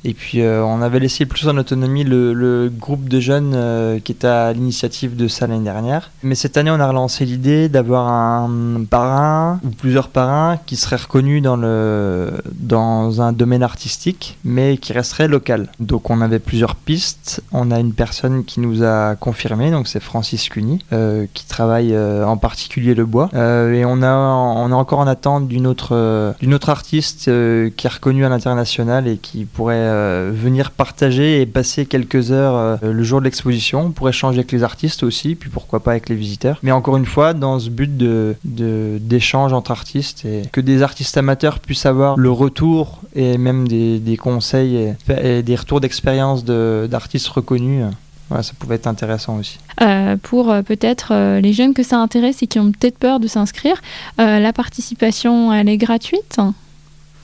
Et 0.05 0.13
puis 0.13 0.41
euh, 0.41 0.63
on 0.63 0.81
avait 0.81 0.99
laissé 0.99 1.25
plus 1.25 1.47
en 1.47 1.57
autonomie 1.57 2.03
le, 2.03 2.71
groupe 2.77 3.07
de 3.07 3.19
jeunes 3.19 3.53
euh, 3.55 3.99
qui 3.99 4.11
était 4.11 4.27
à 4.27 4.51
l'initiative 4.51 5.15
de 5.15 5.27
ça 5.27 5.47
l'année 5.47 5.63
dernière. 5.63 6.11
Mais 6.23 6.35
cette 6.35 6.57
année 6.57 6.71
on 6.71 6.79
a 6.79 6.87
relancé 6.87 7.25
l'idée 7.25 7.69
d'avoir 7.69 8.07
un 8.07 8.83
parrain 8.89 9.59
ou 9.63 9.69
plusieurs 9.69 10.09
parrains 10.09 10.59
qui 10.65 10.75
seraient 10.75 10.97
reconnus 10.97 11.41
dans, 11.41 11.55
le, 11.55 12.31
dans 12.53 13.21
un 13.21 13.31
domaine 13.31 13.63
artistique 13.63 14.37
mais 14.43 14.77
qui 14.77 14.93
resterait 14.93 15.27
local. 15.27 15.69
Donc 15.79 16.09
on 16.09 16.21
avait 16.21 16.39
plusieurs 16.39 16.75
pistes. 16.75 17.41
On 17.51 17.71
a 17.71 17.79
une 17.79 17.93
personne 17.93 18.43
qui 18.43 18.59
nous 18.59 18.83
a 18.83 19.15
confirmé, 19.15 19.71
donc 19.71 19.87
c'est 19.87 20.01
Francis 20.01 20.49
Cuny, 20.49 20.83
euh, 20.91 21.25
qui 21.33 21.45
travaille 21.45 21.97
en 21.97 22.37
particulier 22.37 22.95
le 22.95 23.05
bois. 23.05 23.29
et 23.33 23.85
on, 23.85 24.01
a, 24.01 24.13
on 24.13 24.69
est 24.69 24.73
encore 24.73 24.99
en 24.99 25.07
attente 25.07 25.47
d'une 25.47 25.67
autre, 25.67 26.35
d'une 26.39 26.53
autre 26.53 26.69
artiste 26.69 27.25
qui 27.25 27.87
est 27.87 27.93
reconnue 27.93 28.25
à 28.25 28.29
l'international 28.29 29.07
et 29.07 29.17
qui 29.17 29.45
pourrait 29.45 29.92
euh, 29.93 30.31
venir 30.33 30.71
partager 30.71 31.41
et 31.41 31.45
passer 31.45 31.85
quelques 31.85 32.31
heures 32.31 32.55
euh, 32.55 32.91
le 32.91 33.03
jour 33.03 33.19
de 33.19 33.25
l'exposition 33.25 33.91
pour 33.91 34.09
échanger 34.09 34.39
avec 34.39 34.51
les 34.51 34.63
artistes 34.63 35.03
aussi, 35.03 35.35
puis 35.35 35.49
pourquoi 35.49 35.81
pas 35.81 35.91
avec 35.91 36.09
les 36.09 36.15
visiteurs. 36.15 36.57
Mais 36.63 36.71
encore 36.71 36.97
une 36.97 37.05
fois, 37.05 37.33
dans 37.33 37.59
ce 37.59 37.69
but 37.69 37.95
de, 37.95 38.35
d'échange 38.43 39.53
entre 39.53 39.71
artistes 39.71 40.25
et 40.25 40.43
que 40.51 40.61
des 40.61 40.81
artistes 40.81 41.17
amateurs 41.17 41.59
puissent 41.59 41.85
avoir 41.85 42.17
le 42.17 42.31
retour 42.31 43.01
et 43.15 43.37
même 43.37 43.67
des, 43.67 43.99
des 43.99 44.17
conseils 44.17 44.95
et, 45.09 45.43
des 45.43 45.55
retours 45.55 45.79
d'expérience 45.79 46.43
de, 46.43 46.87
d'artistes 46.89 47.27
reconnus. 47.27 47.85
Voilà, 48.29 48.43
ça 48.43 48.53
pouvait 48.57 48.75
être 48.75 48.87
intéressant 48.87 49.37
aussi. 49.37 49.59
Euh, 49.81 50.17
pour 50.21 50.53
peut-être 50.65 51.39
les 51.39 51.53
jeunes 51.53 51.73
que 51.73 51.83
ça 51.83 51.99
intéresse 51.99 52.41
et 52.41 52.47
qui 52.47 52.59
ont 52.59 52.71
peut-être 52.71 52.97
peur 52.97 53.19
de 53.19 53.27
s'inscrire, 53.27 53.81
la 54.17 54.53
participation, 54.53 55.53
elle 55.53 55.69
est 55.69 55.77
gratuite? 55.77 56.39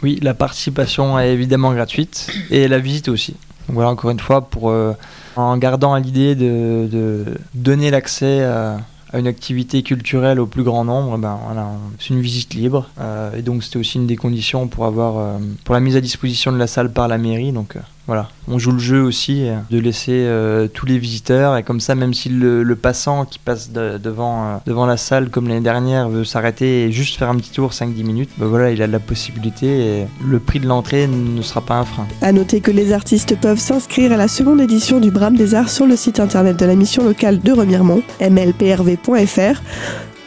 Oui, 0.02 0.20
la 0.22 0.34
participation 0.34 1.20
est 1.20 1.34
évidemment 1.34 1.74
gratuite 1.74 2.32
et 2.50 2.68
la 2.68 2.80
visite 2.80 3.10
aussi. 3.10 3.36
Voilà, 3.68 3.90
encore 3.90 4.10
une 4.12 4.20
fois, 4.20 4.42
pour, 4.50 4.70
euh, 4.70 4.94
en 5.36 5.58
gardant 5.58 5.96
l'idée 5.96 6.36
de, 6.36 6.88
de, 6.92 7.26
donner 7.54 7.92
l'accès 7.92 8.44
à, 8.44 8.78
une 9.14 9.28
activité 9.28 9.82
culturelle 9.84 10.40
au 10.40 10.46
plus 10.46 10.64
grand 10.64 10.86
nombre, 10.86 11.18
ben 11.18 11.40
voilà, 11.46 11.70
c'est 12.00 12.10
une 12.10 12.22
visite 12.22 12.54
libre. 12.54 12.90
Euh, 13.00 13.36
et 13.36 13.42
donc 13.42 13.64
c'était 13.64 13.78
aussi 13.78 13.98
une 13.98 14.06
des 14.06 14.16
conditions 14.16 14.68
pour, 14.68 14.86
avoir, 14.86 15.18
euh, 15.18 15.38
pour 15.64 15.74
la 15.74 15.82
mise 15.82 15.96
à 15.96 16.02
disposition 16.02 16.52
de 16.52 16.58
la 16.58 16.68
salle 16.68 16.92
par 16.92 17.08
la 17.08 17.18
mairie. 17.18 17.52
Donc 17.52 17.76
voilà, 18.10 18.28
on 18.48 18.58
joue 18.58 18.72
le 18.72 18.80
jeu 18.80 19.04
aussi 19.04 19.48
euh, 19.48 19.58
de 19.70 19.78
laisser 19.78 20.14
euh, 20.26 20.68
tous 20.68 20.88
les 20.88 20.98
visiteurs. 20.98 21.56
Et 21.58 21.62
comme 21.62 21.80
ça, 21.80 21.94
même 21.94 22.16
si 22.16 22.28
le, 22.30 22.66
passant 22.76 23.24
qui 23.26 23.38
passe 23.38 23.70
devant, 23.72 24.46
euh, 24.46 24.56
devant 24.66 24.88
la 24.88 24.98
salle 24.98 25.30
comme 25.30 25.48
l'année 25.48 25.62
dernière 25.62 26.10
veut 26.10 26.24
s'arrêter 26.24 26.86
et 26.86 26.92
juste 26.92 27.20
faire 27.20 27.30
un 27.30 27.36
petit 27.36 27.52
tour 27.52 27.70
5-10 27.70 28.04
minutes, 28.04 28.32
ben 28.38 28.48
voilà, 28.48 28.72
il 28.72 28.82
a 28.82 28.88
la 28.88 28.98
possibilité 28.98 29.68
et 29.68 30.08
le 30.26 30.40
prix 30.40 30.60
de 30.60 30.66
l'entrée 30.66 31.06
ne 31.06 31.44
sera 31.44 31.62
pas 31.62 31.76
un 31.76 31.86
frein. 31.86 32.08
A 32.24 32.32
noter 32.32 32.62
que 32.62 32.72
les 32.72 32.94
artistes 32.94 33.40
peuvent 33.40 33.60
s'inscrire 33.60 34.12
à 34.12 34.18
la 34.18 34.28
seconde 34.28 34.60
édition 34.60 35.00
du 35.00 35.12
Brame 35.12 35.38
des 35.38 35.54
Arts 35.54 35.70
sur 35.70 35.86
le 35.86 35.96
site 35.96 36.20
internet 36.20 36.58
de 36.58 36.66
la 36.66 36.74
mission 36.74 37.04
locale 37.04 37.40
de 37.40 37.52
Remiremont, 37.52 38.02
mlprv.fr 38.20 39.62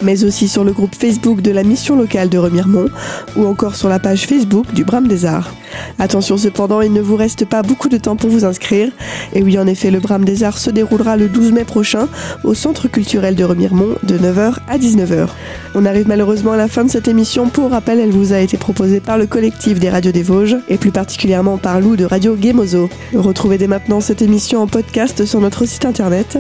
mais 0.02 0.24
aussi 0.24 0.48
sur 0.48 0.64
le 0.64 0.72
groupe 0.72 0.94
Facebook 0.94 1.40
de 1.40 1.50
la 1.50 1.62
mission 1.62 1.96
locale 1.96 2.28
de 2.28 2.38
Remiremont 2.38 2.88
ou 3.36 3.46
encore 3.46 3.74
sur 3.74 3.88
la 3.88 3.98
page 3.98 4.26
Facebook 4.26 4.72
du 4.74 4.84
Brame 4.84 5.08
des 5.08 5.24
Arts. 5.24 5.54
Attention 5.98 6.36
cependant, 6.36 6.80
il 6.80 6.92
ne 6.92 7.00
vous 7.00 7.16
reste 7.16 7.44
pas 7.44 7.62
beaucoup 7.62 7.88
de 7.88 7.96
temps 7.96 8.16
pour 8.16 8.30
vous 8.30 8.44
inscrire. 8.44 8.90
Et 9.34 9.42
oui, 9.42 9.58
en 9.58 9.66
effet, 9.66 9.90
le 9.90 10.00
Brame 10.00 10.24
des 10.24 10.44
Arts 10.44 10.58
se 10.58 10.70
déroulera 10.70 11.16
le 11.16 11.28
12 11.28 11.52
mai 11.52 11.64
prochain 11.64 12.08
au 12.44 12.54
Centre 12.54 12.88
culturel 12.88 13.34
de 13.34 13.44
Remiremont 13.44 13.96
de 14.02 14.18
9h 14.18 14.56
à 14.68 14.78
19h. 14.78 15.28
On 15.74 15.86
arrive 15.86 16.08
malheureusement 16.08 16.52
à 16.52 16.56
la 16.56 16.68
fin 16.68 16.84
de 16.84 16.90
cette 16.90 17.08
émission. 17.08 17.48
Pour 17.48 17.70
rappel, 17.70 17.98
elle 18.00 18.10
vous 18.10 18.32
a 18.32 18.38
été 18.38 18.56
proposée 18.56 19.00
par 19.00 19.18
le 19.18 19.26
collectif 19.26 19.78
des 19.78 19.90
radios 19.90 20.12
des 20.12 20.22
Vosges 20.22 20.56
et 20.68 20.76
plus 20.76 20.92
particulièrement 20.92 21.58
par 21.58 21.80
Lou 21.80 21.96
de 21.96 22.04
Radio 22.04 22.36
Gemozo. 22.40 22.88
Retrouvez 23.14 23.58
dès 23.58 23.68
maintenant 23.68 24.00
cette 24.00 24.22
émission 24.22 24.62
en 24.62 24.66
podcast 24.66 25.24
sur 25.24 25.40
notre 25.40 25.66
site 25.66 25.84
internet 25.84 26.38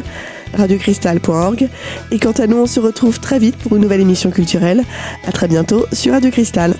radiocristal.org. 0.54 1.68
Et 2.10 2.18
quant 2.18 2.32
à 2.32 2.46
nous, 2.46 2.58
on 2.58 2.66
se 2.66 2.80
retrouve 2.80 3.20
très 3.20 3.38
vite 3.38 3.56
pour 3.56 3.76
une 3.76 3.82
nouvelle 3.82 4.00
émission 4.00 4.30
culturelle. 4.30 4.84
À 5.26 5.32
très 5.32 5.48
bientôt 5.48 5.86
sur 5.92 6.12
Radio 6.12 6.30
Cristal. 6.30 6.74